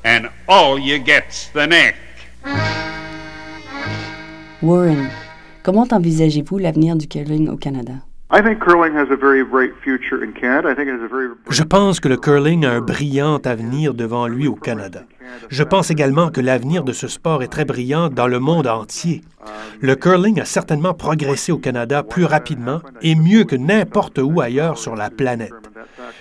and 0.04 0.30
all 0.47 0.78
you 0.78 1.00
get's 1.00 1.50
the 1.50 1.65
neck. 1.65 1.95
Warren, 4.62 5.10
comment 5.63 5.91
envisagez-vous 5.91 6.60
l'avenir 6.60 6.95
du 6.95 7.08
curling 7.08 7.50
au 7.50 7.58
Canada? 7.58 8.04
Je 11.50 11.63
pense 11.63 12.00
que 12.00 12.08
le 12.08 12.15
curling 12.15 12.65
a 12.65 12.72
un 12.72 12.80
brillant 12.80 13.39
avenir 13.44 13.94
devant 13.94 14.26
lui 14.28 14.48
au 14.48 14.56
Canada. 14.56 15.04
Je 15.50 15.63
pense 15.63 15.91
également 15.91 16.30
que 16.30 16.39
l'avenir 16.39 16.86
de 16.86 16.94
ce 16.94 17.10
sport 17.10 17.44
est 17.44 17.50
très 17.50 17.65
brillant 17.65 18.08
dans 18.08 18.28
le 18.28 18.39
monde 18.39 18.67
entier. 18.67 19.20
Le 19.82 19.96
curling 19.98 20.39
a 20.39 20.46
certainement 20.46 20.94
progressé 20.94 21.52
au 21.52 21.58
Canada 21.58 22.04
plus 22.04 22.24
rapidement 22.24 22.80
et 23.02 23.15
mieux 23.15 23.44
que 23.44 23.58
n'importe 23.58 24.17
où 24.20 24.39
ailleurs 24.39 24.78
sur 24.78 24.96
la 24.96 25.10
planète. 25.10 25.52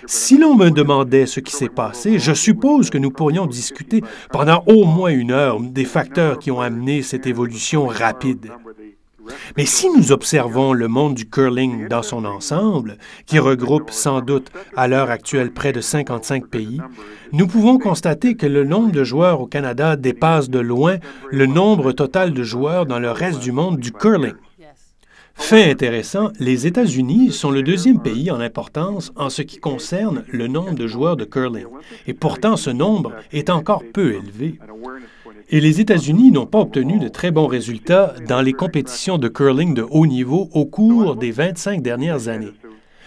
Si 0.06 0.36
l'on 0.36 0.56
me 0.56 0.70
demandait 0.70 1.26
ce 1.26 1.38
qui 1.38 1.52
s'est 1.52 1.68
passé, 1.68 2.18
je 2.18 2.32
suppose 2.32 2.90
que 2.90 2.98
nous 2.98 3.12
pourrions 3.12 3.46
discuter 3.46 4.02
pendant 4.32 4.64
au 4.66 4.84
moins 4.84 5.10
une 5.10 5.30
heure 5.30 5.60
des 5.60 5.84
facteurs 5.84 6.40
qui 6.40 6.50
ont 6.50 6.60
amené 6.60 7.02
cette 7.02 7.28
évolution 7.28 7.86
rapide. 7.86 8.50
Mais 9.56 9.66
si 9.66 9.88
nous 9.90 10.12
observons 10.12 10.72
le 10.72 10.88
monde 10.88 11.14
du 11.14 11.28
curling 11.28 11.88
dans 11.88 12.02
son 12.02 12.24
ensemble, 12.24 12.96
qui 13.26 13.38
regroupe 13.38 13.90
sans 13.90 14.20
doute 14.20 14.50
à 14.76 14.88
l'heure 14.88 15.10
actuelle 15.10 15.52
près 15.52 15.72
de 15.72 15.80
55 15.80 16.46
pays, 16.46 16.80
nous 17.32 17.46
pouvons 17.46 17.78
constater 17.78 18.34
que 18.34 18.46
le 18.46 18.64
nombre 18.64 18.92
de 18.92 19.04
joueurs 19.04 19.40
au 19.40 19.46
Canada 19.46 19.96
dépasse 19.96 20.50
de 20.50 20.58
loin 20.58 20.96
le 21.30 21.46
nombre 21.46 21.92
total 21.92 22.32
de 22.32 22.42
joueurs 22.42 22.86
dans 22.86 22.98
le 22.98 23.10
reste 23.10 23.40
du 23.40 23.52
monde 23.52 23.78
du 23.78 23.92
curling. 23.92 24.34
Fait 25.34 25.70
intéressant, 25.70 26.30
les 26.38 26.66
États-Unis 26.66 27.32
sont 27.32 27.50
le 27.50 27.62
deuxième 27.62 28.00
pays 28.00 28.30
en 28.30 28.40
importance 28.40 29.10
en 29.16 29.30
ce 29.30 29.42
qui 29.42 29.58
concerne 29.58 30.22
le 30.28 30.46
nombre 30.48 30.74
de 30.74 30.86
joueurs 30.86 31.16
de 31.16 31.24
curling, 31.24 31.66
et 32.06 32.14
pourtant 32.14 32.56
ce 32.56 32.70
nombre 32.70 33.12
est 33.32 33.48
encore 33.50 33.82
peu 33.92 34.14
élevé. 34.14 34.60
Et 35.52 35.60
les 35.60 35.80
États-Unis 35.80 36.30
n'ont 36.30 36.46
pas 36.46 36.60
obtenu 36.60 37.00
de 37.00 37.08
très 37.08 37.32
bons 37.32 37.48
résultats 37.48 38.14
dans 38.28 38.40
les 38.40 38.52
compétitions 38.52 39.18
de 39.18 39.26
curling 39.26 39.74
de 39.74 39.84
haut 39.90 40.06
niveau 40.06 40.48
au 40.52 40.64
cours 40.64 41.16
des 41.16 41.32
25 41.32 41.82
dernières 41.82 42.28
années. 42.28 42.52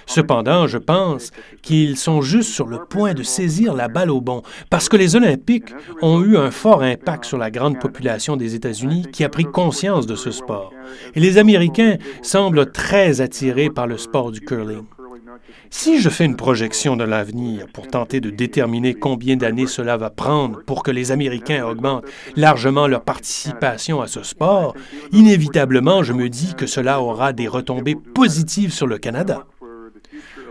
Cependant, 0.06 0.68
je 0.68 0.78
pense 0.78 1.32
qu'ils 1.62 1.96
sont 1.96 2.22
juste 2.22 2.52
sur 2.52 2.68
le 2.68 2.80
point 2.80 3.14
de 3.14 3.24
saisir 3.24 3.74
la 3.74 3.88
balle 3.88 4.12
au 4.12 4.20
bon, 4.20 4.42
parce 4.70 4.90
que 4.90 4.98
les 4.98 5.16
Olympiques 5.16 5.74
ont 6.02 6.22
eu 6.22 6.36
un 6.36 6.52
fort 6.52 6.84
impact 6.84 7.24
sur 7.24 7.38
la 7.38 7.50
grande 7.50 7.80
population 7.80 8.36
des 8.36 8.56
États-Unis 8.56 9.06
qui 9.14 9.24
a 9.24 9.30
pris 9.30 9.46
conscience 9.46 10.06
de 10.06 10.16
ce 10.16 10.32
sport. 10.32 10.74
Et 11.16 11.22
les 11.22 11.38
Américains 11.38 11.96
semblent 12.22 12.72
très 12.72 13.22
attirés 13.22 13.70
par 13.70 13.88
le 13.88 13.98
sport 13.98 14.32
du 14.32 14.42
curling. 14.42 14.84
Si 15.70 16.00
je 16.00 16.10
fais 16.10 16.26
une 16.26 16.36
projection 16.36 16.96
de 16.96 17.04
l'avenir 17.04 17.68
pour 17.74 17.88
tenter 17.88 18.22
de 18.22 18.30
déterminer 18.30 18.94
combien 18.94 19.36
d'années 19.36 19.68
cela 19.68 19.98
va 19.98 20.10
prendre 20.10 20.64
pour 20.64 20.84
que 20.84 20.92
les 20.92 21.12
Américains 21.12 21.66
augmentent 21.66 22.06
largement 22.36 22.88
leur 22.88 23.04
participation 23.04 24.02
à 24.02 24.08
ce 24.08 24.24
sport, 24.24 24.76
inévitablement 25.12 26.04
je 26.04 26.14
me 26.14 26.30
dis 26.30 26.54
que 26.56 26.68
cela 26.68 27.02
aura 27.02 27.34
des 27.34 27.48
retombées 27.48 27.96
positives 27.96 28.74
sur 28.74 28.88
le 28.88 28.98
Canada. 28.98 29.46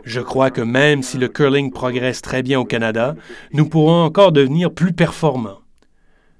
Je 0.04 0.20
crois 0.20 0.50
que 0.50 0.60
même 0.60 1.02
si 1.02 1.16
le 1.16 1.28
curling 1.28 1.70
progresse 1.70 2.22
très 2.22 2.42
bien 2.42 2.58
au 2.58 2.64
Canada, 2.64 3.14
nous 3.52 3.68
pourrons 3.68 4.02
encore 4.02 4.32
devenir 4.32 4.72
plus 4.72 4.92
performants. 4.92 5.62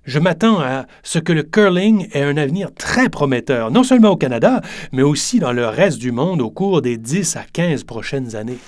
Je 0.05 0.19
m'attends 0.19 0.59
à 0.59 0.87
ce 1.05 1.21
que 1.21 1.33
le 1.33 1.45
curling 1.45 2.09
ait 2.13 2.23
un 2.23 2.37
avenir 2.37 2.75
très 2.75 3.09
prometteur, 3.09 3.71
non 3.71 3.85
seulement 3.85 4.11
au 4.11 4.17
Canada, 4.17 4.61
mais 4.91 5.03
aussi 5.03 5.39
dans 5.39 5.53
le 5.53 5.67
reste 5.67 5.99
du 5.99 6.11
monde 6.11 6.41
au 6.41 6.51
cours 6.51 6.83
des 6.83 6.97
10 6.97 7.37
à 7.37 7.45
15 7.53 7.85
prochaines 7.85 8.35
années. 8.35 8.59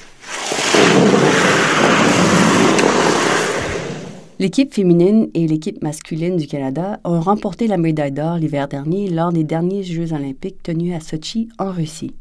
L'équipe 4.38 4.72
féminine 4.72 5.28
et 5.34 5.48
l'équipe 5.48 5.82
masculine 5.82 6.36
du 6.36 6.46
Canada 6.46 7.00
ont 7.04 7.20
remporté 7.20 7.66
la 7.66 7.78
médaille 7.78 8.12
d'or 8.12 8.36
l'hiver 8.36 8.68
dernier 8.68 9.08
lors 9.08 9.32
des 9.32 9.44
derniers 9.44 9.82
Jeux 9.82 10.12
olympiques 10.12 10.62
tenus 10.62 10.94
à 10.94 11.00
Sochi, 11.00 11.48
en 11.58 11.72
Russie. 11.72 12.14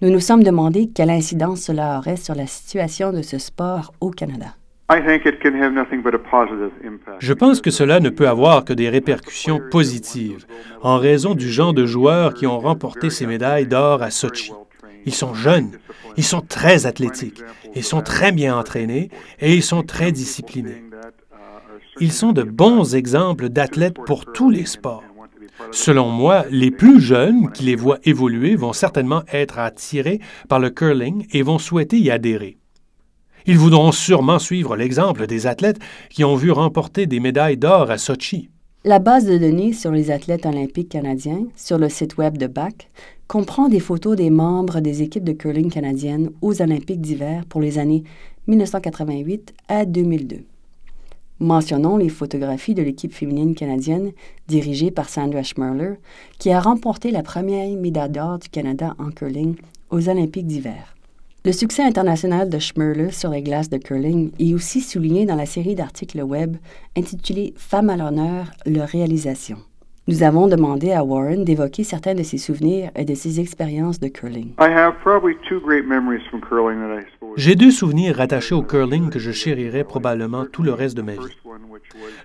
Nous 0.00 0.10
nous 0.10 0.20
sommes 0.20 0.42
demandé 0.42 0.88
quelle 0.88 1.10
incidence 1.10 1.60
cela 1.60 1.98
aurait 1.98 2.16
sur 2.16 2.34
la 2.34 2.46
situation 2.46 3.12
de 3.12 3.20
ce 3.20 3.36
sport 3.38 3.92
au 4.00 4.10
Canada. 4.10 4.54
Je 7.18 7.32
pense 7.32 7.60
que 7.62 7.70
cela 7.70 8.00
ne 8.00 8.10
peut 8.10 8.28
avoir 8.28 8.64
que 8.66 8.74
des 8.74 8.90
répercussions 8.90 9.60
positives 9.70 10.46
en 10.82 10.98
raison 10.98 11.34
du 11.34 11.50
genre 11.50 11.72
de 11.72 11.86
joueurs 11.86 12.34
qui 12.34 12.46
ont 12.46 12.58
remporté 12.58 13.08
ces 13.08 13.26
médailles 13.26 13.66
d'or 13.66 14.02
à 14.02 14.10
Sochi. 14.10 14.52
Ils 15.06 15.14
sont 15.14 15.32
jeunes, 15.32 15.70
ils 16.18 16.24
sont 16.24 16.42
très 16.42 16.84
athlétiques, 16.84 17.42
ils 17.74 17.82
sont 17.82 18.02
très 18.02 18.30
bien 18.30 18.58
entraînés 18.58 19.08
et 19.40 19.54
ils 19.54 19.62
sont 19.62 19.82
très 19.82 20.12
disciplinés. 20.12 20.84
Ils 22.00 22.12
sont 22.12 22.32
de 22.32 22.42
bons 22.42 22.94
exemples 22.94 23.48
d'athlètes 23.48 23.96
pour 24.06 24.26
tous 24.32 24.50
les 24.50 24.66
sports. 24.66 25.04
Selon 25.70 26.08
moi, 26.08 26.44
les 26.50 26.70
plus 26.70 27.00
jeunes 27.00 27.50
qui 27.52 27.64
les 27.64 27.76
voient 27.76 28.00
évoluer 28.04 28.54
vont 28.54 28.72
certainement 28.74 29.22
être 29.32 29.58
attirés 29.58 30.20
par 30.48 30.58
le 30.58 30.68
curling 30.70 31.26
et 31.32 31.42
vont 31.42 31.58
souhaiter 31.58 31.98
y 31.98 32.10
adhérer. 32.10 32.58
Ils 33.46 33.58
voudront 33.58 33.92
sûrement 33.92 34.38
suivre 34.38 34.74
l'exemple 34.74 35.26
des 35.26 35.46
athlètes 35.46 35.78
qui 36.08 36.24
ont 36.24 36.34
vu 36.34 36.50
remporter 36.50 37.06
des 37.06 37.20
médailles 37.20 37.58
d'or 37.58 37.90
à 37.90 37.98
Sochi. 37.98 38.48
La 38.84 38.98
base 38.98 39.26
de 39.26 39.36
données 39.36 39.74
sur 39.74 39.90
les 39.90 40.10
athlètes 40.10 40.46
olympiques 40.46 40.88
canadiens 40.88 41.44
sur 41.54 41.76
le 41.76 41.90
site 41.90 42.16
web 42.16 42.38
de 42.38 42.46
BAC 42.46 42.90
comprend 43.28 43.68
des 43.68 43.80
photos 43.80 44.16
des 44.16 44.30
membres 44.30 44.80
des 44.80 45.02
équipes 45.02 45.24
de 45.24 45.32
curling 45.32 45.70
canadiennes 45.70 46.30
aux 46.40 46.62
Olympiques 46.62 47.02
d'hiver 47.02 47.44
pour 47.46 47.60
les 47.60 47.78
années 47.78 48.04
1988 48.46 49.52
à 49.68 49.84
2002. 49.84 50.44
Mentionnons 51.40 51.98
les 51.98 52.08
photographies 52.08 52.74
de 52.74 52.82
l'équipe 52.82 53.12
féminine 53.12 53.54
canadienne 53.54 54.12
dirigée 54.48 54.90
par 54.90 55.10
Sandra 55.10 55.42
Schmerler, 55.42 55.94
qui 56.38 56.50
a 56.50 56.60
remporté 56.60 57.10
la 57.10 57.22
première 57.22 57.68
médaille 57.76 58.10
d'or 58.10 58.38
du 58.38 58.48
Canada 58.48 58.94
en 58.98 59.10
curling 59.10 59.56
aux 59.90 60.08
Olympiques 60.08 60.46
d'hiver. 60.46 60.93
Le 61.46 61.52
succès 61.52 61.82
international 61.82 62.48
de 62.48 62.58
Schmerler 62.58 63.10
sur 63.10 63.28
les 63.28 63.42
glaces 63.42 63.68
de 63.68 63.76
curling 63.76 64.32
est 64.38 64.54
aussi 64.54 64.80
souligné 64.80 65.26
dans 65.26 65.36
la 65.36 65.44
série 65.44 65.74
d'articles 65.74 66.22
web 66.22 66.56
intitulée 66.96 67.52
Femmes 67.58 67.90
à 67.90 67.98
l'honneur, 67.98 68.46
leur 68.64 68.88
réalisation. 68.88 69.58
Nous 70.08 70.22
avons 70.22 70.48
demandé 70.48 70.92
à 70.92 71.04
Warren 71.04 71.44
d'évoquer 71.44 71.84
certains 71.84 72.14
de 72.14 72.22
ses 72.22 72.38
souvenirs 72.38 72.90
et 72.96 73.04
de 73.04 73.14
ses 73.14 73.40
expériences 73.40 74.00
de 74.00 74.08
curling. 74.08 74.52
J'ai 77.36 77.56
deux 77.56 77.70
souvenirs 77.70 78.16
rattachés 78.16 78.54
au 78.54 78.62
curling 78.62 79.10
que 79.10 79.18
je 79.18 79.30
chérirai 79.30 79.84
probablement 79.84 80.46
tout 80.46 80.62
le 80.62 80.72
reste 80.72 80.96
de 80.96 81.02
ma 81.02 81.12
vie. 81.12 81.36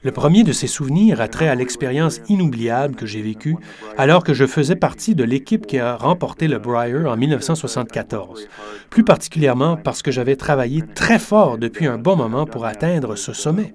Le 0.03 0.11
premier 0.11 0.43
de 0.43 0.51
ces 0.51 0.67
souvenirs 0.67 1.21
a 1.21 1.27
trait 1.27 1.47
à 1.47 1.55
l'expérience 1.55 2.21
inoubliable 2.29 2.95
que 2.95 3.05
j'ai 3.05 3.21
vécue 3.21 3.55
alors 3.97 4.23
que 4.23 4.33
je 4.33 4.45
faisais 4.45 4.75
partie 4.75 5.15
de 5.15 5.23
l'équipe 5.23 5.65
qui 5.67 5.77
a 5.77 5.95
remporté 5.95 6.47
le 6.47 6.59
Brier 6.59 7.05
en 7.05 7.17
1974, 7.17 8.47
plus 8.89 9.03
particulièrement 9.03 9.77
parce 9.77 10.01
que 10.01 10.11
j'avais 10.11 10.35
travaillé 10.35 10.83
très 10.95 11.19
fort 11.19 11.57
depuis 11.57 11.87
un 11.87 11.97
bon 11.97 12.15
moment 12.15 12.45
pour 12.45 12.65
atteindre 12.65 13.15
ce 13.15 13.33
sommet. 13.33 13.73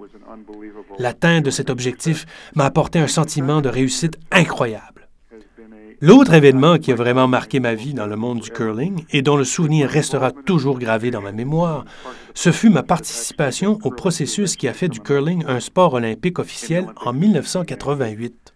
L'atteinte 0.99 1.44
de 1.44 1.51
cet 1.51 1.70
objectif 1.70 2.27
m'a 2.55 2.64
apporté 2.64 2.99
un 2.99 3.09
sentiment 3.09 3.61
de 3.61 3.68
réussite 3.68 4.18
incroyable. 4.31 4.94
L'autre 6.07 6.35
événement 6.35 6.77
qui 6.77 6.93
a 6.93 6.95
vraiment 6.95 7.29
marqué 7.29 7.61
ma 7.61 7.75
vie 7.75 7.95
dans 7.95 8.07
le 8.07 8.14
monde 8.14 8.40
du 8.40 8.51
curling 8.51 9.07
et 9.11 9.23
dont 9.23 9.38
le 9.38 9.45
souvenir 9.45 9.88
restera 9.88 10.33
toujours 10.33 10.79
gravé 10.79 11.11
dans 11.11 11.23
ma 11.23 11.33
mémoire, 11.33 11.87
ce 12.35 12.53
fut 12.53 12.69
ma 12.69 12.83
participation 12.83 13.79
au 13.85 13.90
processus 13.90 14.57
qui 14.57 14.69
a 14.69 14.75
fait 14.75 14.90
du 14.90 15.01
curling 15.01 15.45
un 15.49 15.61
sport 15.61 15.95
olympique 15.95 16.38
officiel 16.38 16.88
en 17.07 17.14
1988. 17.14 18.53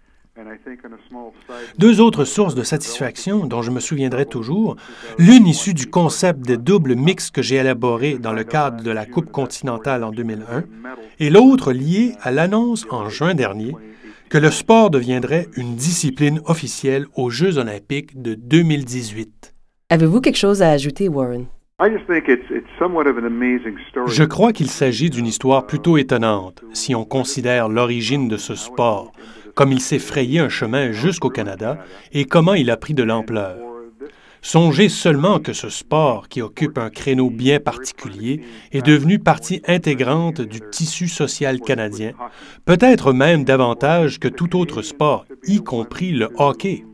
Deux 1.79 2.03
autres 2.03 2.27
sources 2.27 2.55
de 2.55 2.63
satisfaction 2.63 3.47
dont 3.47 3.63
je 3.63 3.71
me 3.71 3.81
souviendrai 3.81 4.27
toujours, 4.27 4.77
l'une 5.17 5.47
issue 5.47 5.73
du 5.73 5.87
concept 5.87 6.43
des 6.43 6.59
doubles 6.59 6.97
mix 6.97 7.31
que 7.31 7.41
j'ai 7.41 7.57
élaboré 7.57 8.19
dans 8.19 8.35
le 8.35 8.45
cadre 8.45 8.85
de 8.85 8.91
la 8.91 9.07
Coupe 9.07 9.33
continentale 9.33 10.05
en 10.05 10.11
2001, 10.11 10.65
et 11.19 11.31
l'autre 11.31 11.73
liée 11.73 12.15
à 12.21 12.31
l'annonce 12.31 12.87
en 12.91 13.09
juin 13.09 13.33
dernier 13.35 13.75
que 14.29 14.39
le 14.39 14.51
sport 14.51 14.91
deviendrait 14.91 15.47
une 15.57 15.75
discipline 15.75 16.41
officielle 16.45 17.07
aux 17.17 17.31
Jeux 17.31 17.59
olympiques 17.59 18.21
de 18.21 18.35
2018. 18.35 19.55
Avez-vous 19.91 20.21
quelque 20.21 20.37
chose 20.37 20.63
à 20.63 20.71
ajouter, 20.71 21.09
Warren? 21.09 21.47
Je 24.07 24.25
crois 24.25 24.53
qu'il 24.53 24.69
s'agit 24.69 25.11
d'une 25.11 25.27
histoire 25.27 25.67
plutôt 25.67 25.97
étonnante 25.97 26.63
si 26.73 26.95
on 26.95 27.05
considère 27.05 27.69
l'origine 27.69 28.29
de 28.29 28.37
ce 28.37 28.55
sport, 28.55 29.13
comme 29.55 29.73
il 29.73 29.81
s'est 29.81 29.99
frayé 29.99 30.41
un 30.41 30.49
chemin 30.49 30.93
jusqu'au 30.93 31.31
Canada 31.31 31.79
et 32.13 32.25
comment 32.25 32.55
il 32.55 32.71
a 32.71 32.77
pris 32.77 32.95
de 32.95 33.05
l'ampleur. 33.05 33.68
Songez 34.41 34.89
seulement 34.89 35.41
que 35.41 35.53
ce 35.53 35.69
sport, 35.69 36.29
qui 36.29 36.43
occupe 36.43 36.79
un 36.79 36.91
créneau 36.91 37.29
bien 37.29 37.61
particulier, 37.61 38.43
est 38.73 38.87
devenu 38.87 39.19
partie 39.19 39.63
intégrante 39.67 40.41
du 40.41 40.61
tissu 40.71 41.09
social 41.09 41.61
canadien, 41.61 42.13
peut-être 42.65 43.13
même 43.13 43.45
davantage 43.45 44.19
que 44.19 44.29
tout 44.29 44.57
autre 44.57 44.83
sport, 44.83 45.27
y 45.47 45.63
compris 45.63 46.13
le 46.13 46.31
hockey. 46.37 46.85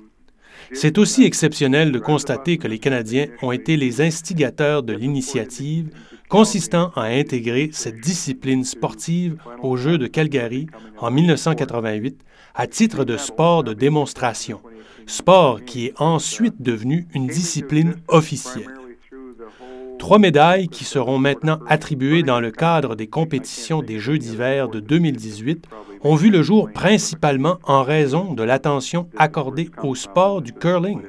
C'est 0.73 0.99
aussi 0.99 1.25
exceptionnel 1.25 1.93
de 1.93 1.99
constater 1.99 2.57
que 2.57 2.67
les 2.67 2.79
Canadiens 2.79 3.27
ont 3.43 3.53
été 3.53 3.77
les 3.77 4.01
instigateurs 4.01 4.83
de 4.83 4.95
l'initiative 4.95 5.91
consistant 6.29 6.91
à 6.97 7.03
intégrer 7.03 7.71
cette 7.73 8.01
discipline 8.01 8.65
sportive 8.65 9.37
aux 9.63 9.77
Jeux 9.77 9.99
de 9.99 10.07
Calgary 10.07 10.67
en 10.99 11.11
1988 11.11 12.19
à 12.55 12.67
titre 12.67 13.05
de 13.05 13.17
sport 13.17 13.65
de 13.65 13.73
démonstration, 13.73 14.61
sport 15.07 15.65
qui 15.65 15.87
est 15.87 15.95
ensuite 16.01 16.63
devenu 16.63 17.09
une 17.13 17.27
discipline 17.27 17.97
officielle. 18.09 18.69
Trois 19.99 20.19
médailles 20.19 20.69
qui 20.69 20.85
seront 20.85 21.19
maintenant 21.19 21.59
attribuées 21.67 22.23
dans 22.23 22.41
le 22.41 22.51
cadre 22.51 22.95
des 22.95 23.07
compétitions 23.07 23.83
des 23.83 23.99
Jeux 23.99 24.19
d'hiver 24.19 24.69
de 24.69 24.79
2018 24.79 25.67
ont 26.03 26.15
vu 26.15 26.31
le 26.31 26.43
jour 26.43 26.71
principalement 26.73 27.59
en 27.65 27.83
raison 27.83 28.35
de 28.35 28.43
l'attention 28.43 29.09
accordée 29.17 29.71
au 29.83 29.95
sport 29.95 30.43
du 30.43 30.53
curling. 30.53 31.01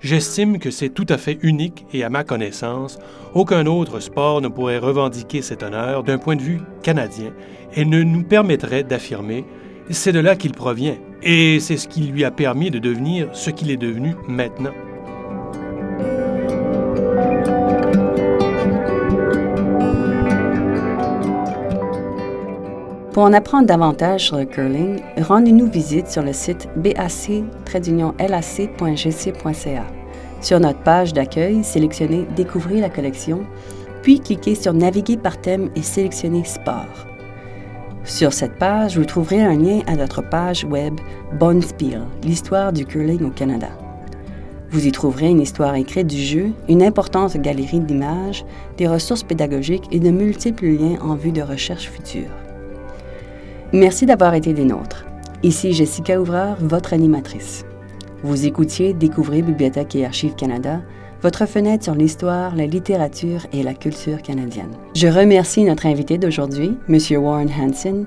J'estime 0.00 0.58
que 0.58 0.72
c'est 0.72 0.88
tout 0.88 1.06
à 1.08 1.16
fait 1.16 1.38
unique 1.42 1.86
et 1.92 2.02
à 2.02 2.10
ma 2.10 2.24
connaissance, 2.24 2.98
aucun 3.34 3.66
autre 3.66 4.00
sport 4.00 4.40
ne 4.40 4.48
pourrait 4.48 4.78
revendiquer 4.78 5.40
cet 5.40 5.62
honneur 5.62 6.02
d'un 6.02 6.18
point 6.18 6.34
de 6.34 6.42
vue 6.42 6.60
canadien 6.82 7.32
et 7.76 7.84
ne 7.84 8.02
nous 8.02 8.24
permettrait 8.24 8.82
d'affirmer 8.82 9.44
c'est 9.90 10.12
de 10.12 10.20
là 10.20 10.36
qu'il 10.36 10.52
provient, 10.52 10.96
et 11.22 11.60
c'est 11.60 11.76
ce 11.76 11.88
qui 11.88 12.02
lui 12.02 12.24
a 12.24 12.30
permis 12.30 12.70
de 12.70 12.78
devenir 12.78 13.28
ce 13.32 13.50
qu'il 13.50 13.70
est 13.70 13.76
devenu 13.76 14.14
maintenant. 14.28 14.72
Pour 23.12 23.24
en 23.24 23.32
apprendre 23.34 23.66
davantage 23.66 24.26
sur 24.28 24.38
le 24.38 24.46
curling, 24.46 25.00
rendez-nous 25.18 25.70
visite 25.70 26.08
sur 26.08 26.22
le 26.22 26.32
site 26.32 26.66
bac-lac.gc.ca. 26.76 27.46
Sur 30.40 30.60
notre 30.60 30.78
page 30.78 31.12
d'accueil, 31.12 31.62
sélectionnez 31.62 32.26
Découvrir 32.34 32.80
la 32.80 32.88
collection, 32.88 33.44
puis 34.02 34.18
cliquez 34.18 34.54
sur 34.54 34.72
Naviguer 34.72 35.18
par 35.18 35.38
thème 35.38 35.68
et 35.76 35.82
sélectionnez 35.82 36.44
Sport. 36.44 37.11
Sur 38.04 38.32
cette 38.32 38.58
page, 38.58 38.98
vous 38.98 39.04
trouverez 39.04 39.40
un 39.42 39.56
lien 39.56 39.80
à 39.86 39.94
notre 39.94 40.22
page 40.22 40.64
web 40.64 40.94
Bonspiel, 41.38 42.02
l'histoire 42.24 42.72
du 42.72 42.84
curling 42.84 43.22
au 43.24 43.30
Canada. 43.30 43.68
Vous 44.70 44.86
y 44.86 44.90
trouverez 44.90 45.28
une 45.28 45.40
histoire 45.40 45.76
écrite 45.76 46.08
du 46.08 46.20
jeu, 46.20 46.50
une 46.68 46.82
importante 46.82 47.36
galerie 47.36 47.78
d'images, 47.78 48.44
des 48.76 48.88
ressources 48.88 49.22
pédagogiques 49.22 49.86
et 49.92 50.00
de 50.00 50.10
multiples 50.10 50.66
liens 50.66 50.98
en 51.00 51.14
vue 51.14 51.30
de 51.30 51.42
recherche 51.42 51.88
future. 51.88 52.30
Merci 53.72 54.04
d'avoir 54.04 54.34
été 54.34 54.52
des 54.52 54.64
nôtres. 54.64 55.04
Ici 55.44 55.72
Jessica 55.72 56.20
Ouvreur, 56.20 56.56
votre 56.60 56.94
animatrice. 56.94 57.64
Vous 58.24 58.46
écoutiez 58.46 58.94
Découvrir 58.94 59.44
Bibliothèque 59.44 59.94
et 59.94 60.04
Archives 60.04 60.34
Canada, 60.34 60.80
votre 61.22 61.46
fenêtre 61.46 61.84
sur 61.84 61.94
l'histoire, 61.94 62.56
la 62.56 62.66
littérature 62.66 63.46
et 63.52 63.62
la 63.62 63.74
culture 63.74 64.20
canadienne. 64.22 64.72
Je 64.94 65.06
remercie 65.06 65.62
notre 65.64 65.86
invité 65.86 66.18
d'aujourd'hui, 66.18 66.76
M. 66.88 66.98
Warren 67.22 67.48
Hansen, 67.48 68.06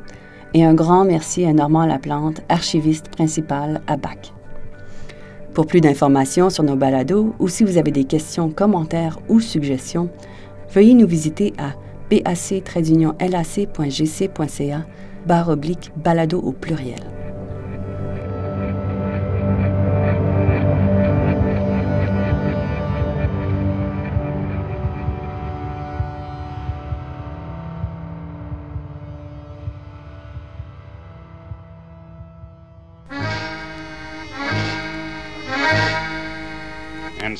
et 0.53 0.63
un 0.63 0.73
grand 0.73 1.05
merci 1.05 1.45
à 1.45 1.53
Normand 1.53 1.85
Laplante, 1.85 2.41
archiviste 2.49 3.09
principal 3.09 3.81
à 3.87 3.97
BAC. 3.97 4.33
Pour 5.53 5.67
plus 5.67 5.81
d'informations 5.81 6.49
sur 6.49 6.63
nos 6.63 6.75
balados 6.75 7.33
ou 7.39 7.47
si 7.47 7.63
vous 7.63 7.77
avez 7.77 7.91
des 7.91 8.03
questions, 8.03 8.49
commentaires 8.49 9.19
ou 9.29 9.39
suggestions, 9.39 10.09
veuillez 10.73 10.93
nous 10.93 11.07
visiter 11.07 11.53
à 11.57 11.73
bac-lac.gc.ca 12.09 13.25
barre 15.25 15.49
oblique 15.49 15.91
balado 15.97 16.39
au 16.39 16.51
pluriel. 16.51 16.99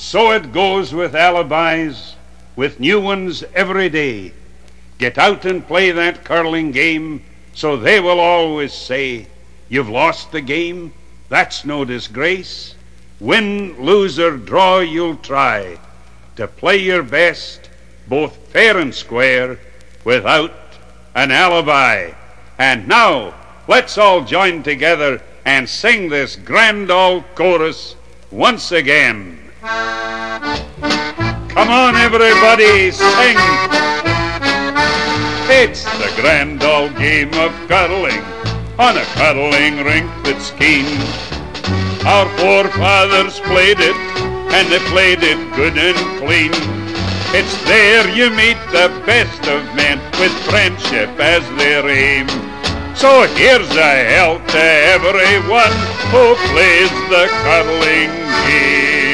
So 0.06 0.32
it 0.32 0.54
goes 0.54 0.94
with 0.94 1.16
alibis, 1.16 2.16
with 2.56 2.80
new 2.80 3.02
ones 3.02 3.44
every 3.56 3.90
day. 3.90 4.32
Get 5.00 5.18
out 5.18 5.46
and 5.46 5.66
play 5.66 5.90
that 5.90 6.24
curling 6.24 6.72
game, 6.72 7.24
so 7.56 7.76
they 7.76 8.00
will 8.00 8.20
always 8.20 8.72
say, 8.72 9.26
You've 9.68 9.90
lost 9.90 10.32
the 10.32 10.42
game, 10.42 10.94
that's 11.28 11.66
no 11.66 11.84
disgrace. 11.86 12.76
Win, 13.20 13.84
lose, 13.84 14.20
or 14.20 14.38
draw, 14.38 14.78
you'll 14.78 15.18
try 15.18 15.80
to 16.36 16.48
play 16.48 16.78
your 16.78 17.02
best, 17.02 17.72
both 18.08 18.36
fair 18.54 18.78
and 18.78 18.94
square, 18.94 19.58
without 20.04 20.54
an 21.16 21.32
alibi. 21.32 22.12
And 22.60 22.88
now, 22.88 23.34
let's 23.68 23.98
all 23.98 24.24
join 24.24 24.62
together 24.62 25.24
and 25.46 25.68
sing 25.68 26.10
this 26.10 26.36
grand 26.36 26.92
old 26.92 27.24
chorus 27.34 27.96
once 28.30 28.72
again. 28.72 29.45
Come 29.66 29.74
on, 31.70 31.96
everybody, 31.96 32.92
sing. 32.92 33.38
It's 35.50 35.84
the 35.98 36.12
grand 36.22 36.64
old 36.64 36.96
game 36.98 37.34
of 37.34 37.52
cuddling 37.68 38.22
on 38.78 38.98
a 38.98 39.06
cuddling 39.18 39.84
rink 39.84 40.08
that's 40.24 40.52
keen. 40.52 40.86
Our 42.06 42.30
forefathers 42.38 43.40
played 43.40 43.80
it, 43.80 43.96
and 44.54 44.72
they 44.72 44.78
played 44.94 45.24
it 45.24 45.40
good 45.56 45.76
and 45.80 45.98
clean. 46.20 46.52
It's 47.34 47.58
there 47.66 48.08
you 48.10 48.30
meet 48.30 48.58
the 48.70 48.90
best 49.08 49.48
of 49.48 49.66
men 49.76 49.98
with 50.20 50.32
friendship 50.46 51.10
as 51.20 51.42
their 51.58 51.90
aim. 51.90 52.28
So 52.96 53.24
here's 53.34 53.76
a 53.76 54.04
health 54.14 54.46
to 54.50 54.62
everyone 54.62 55.74
who 56.12 56.36
plays 56.54 56.92
the 57.10 57.28
curling 57.42 58.12
game. 58.46 59.05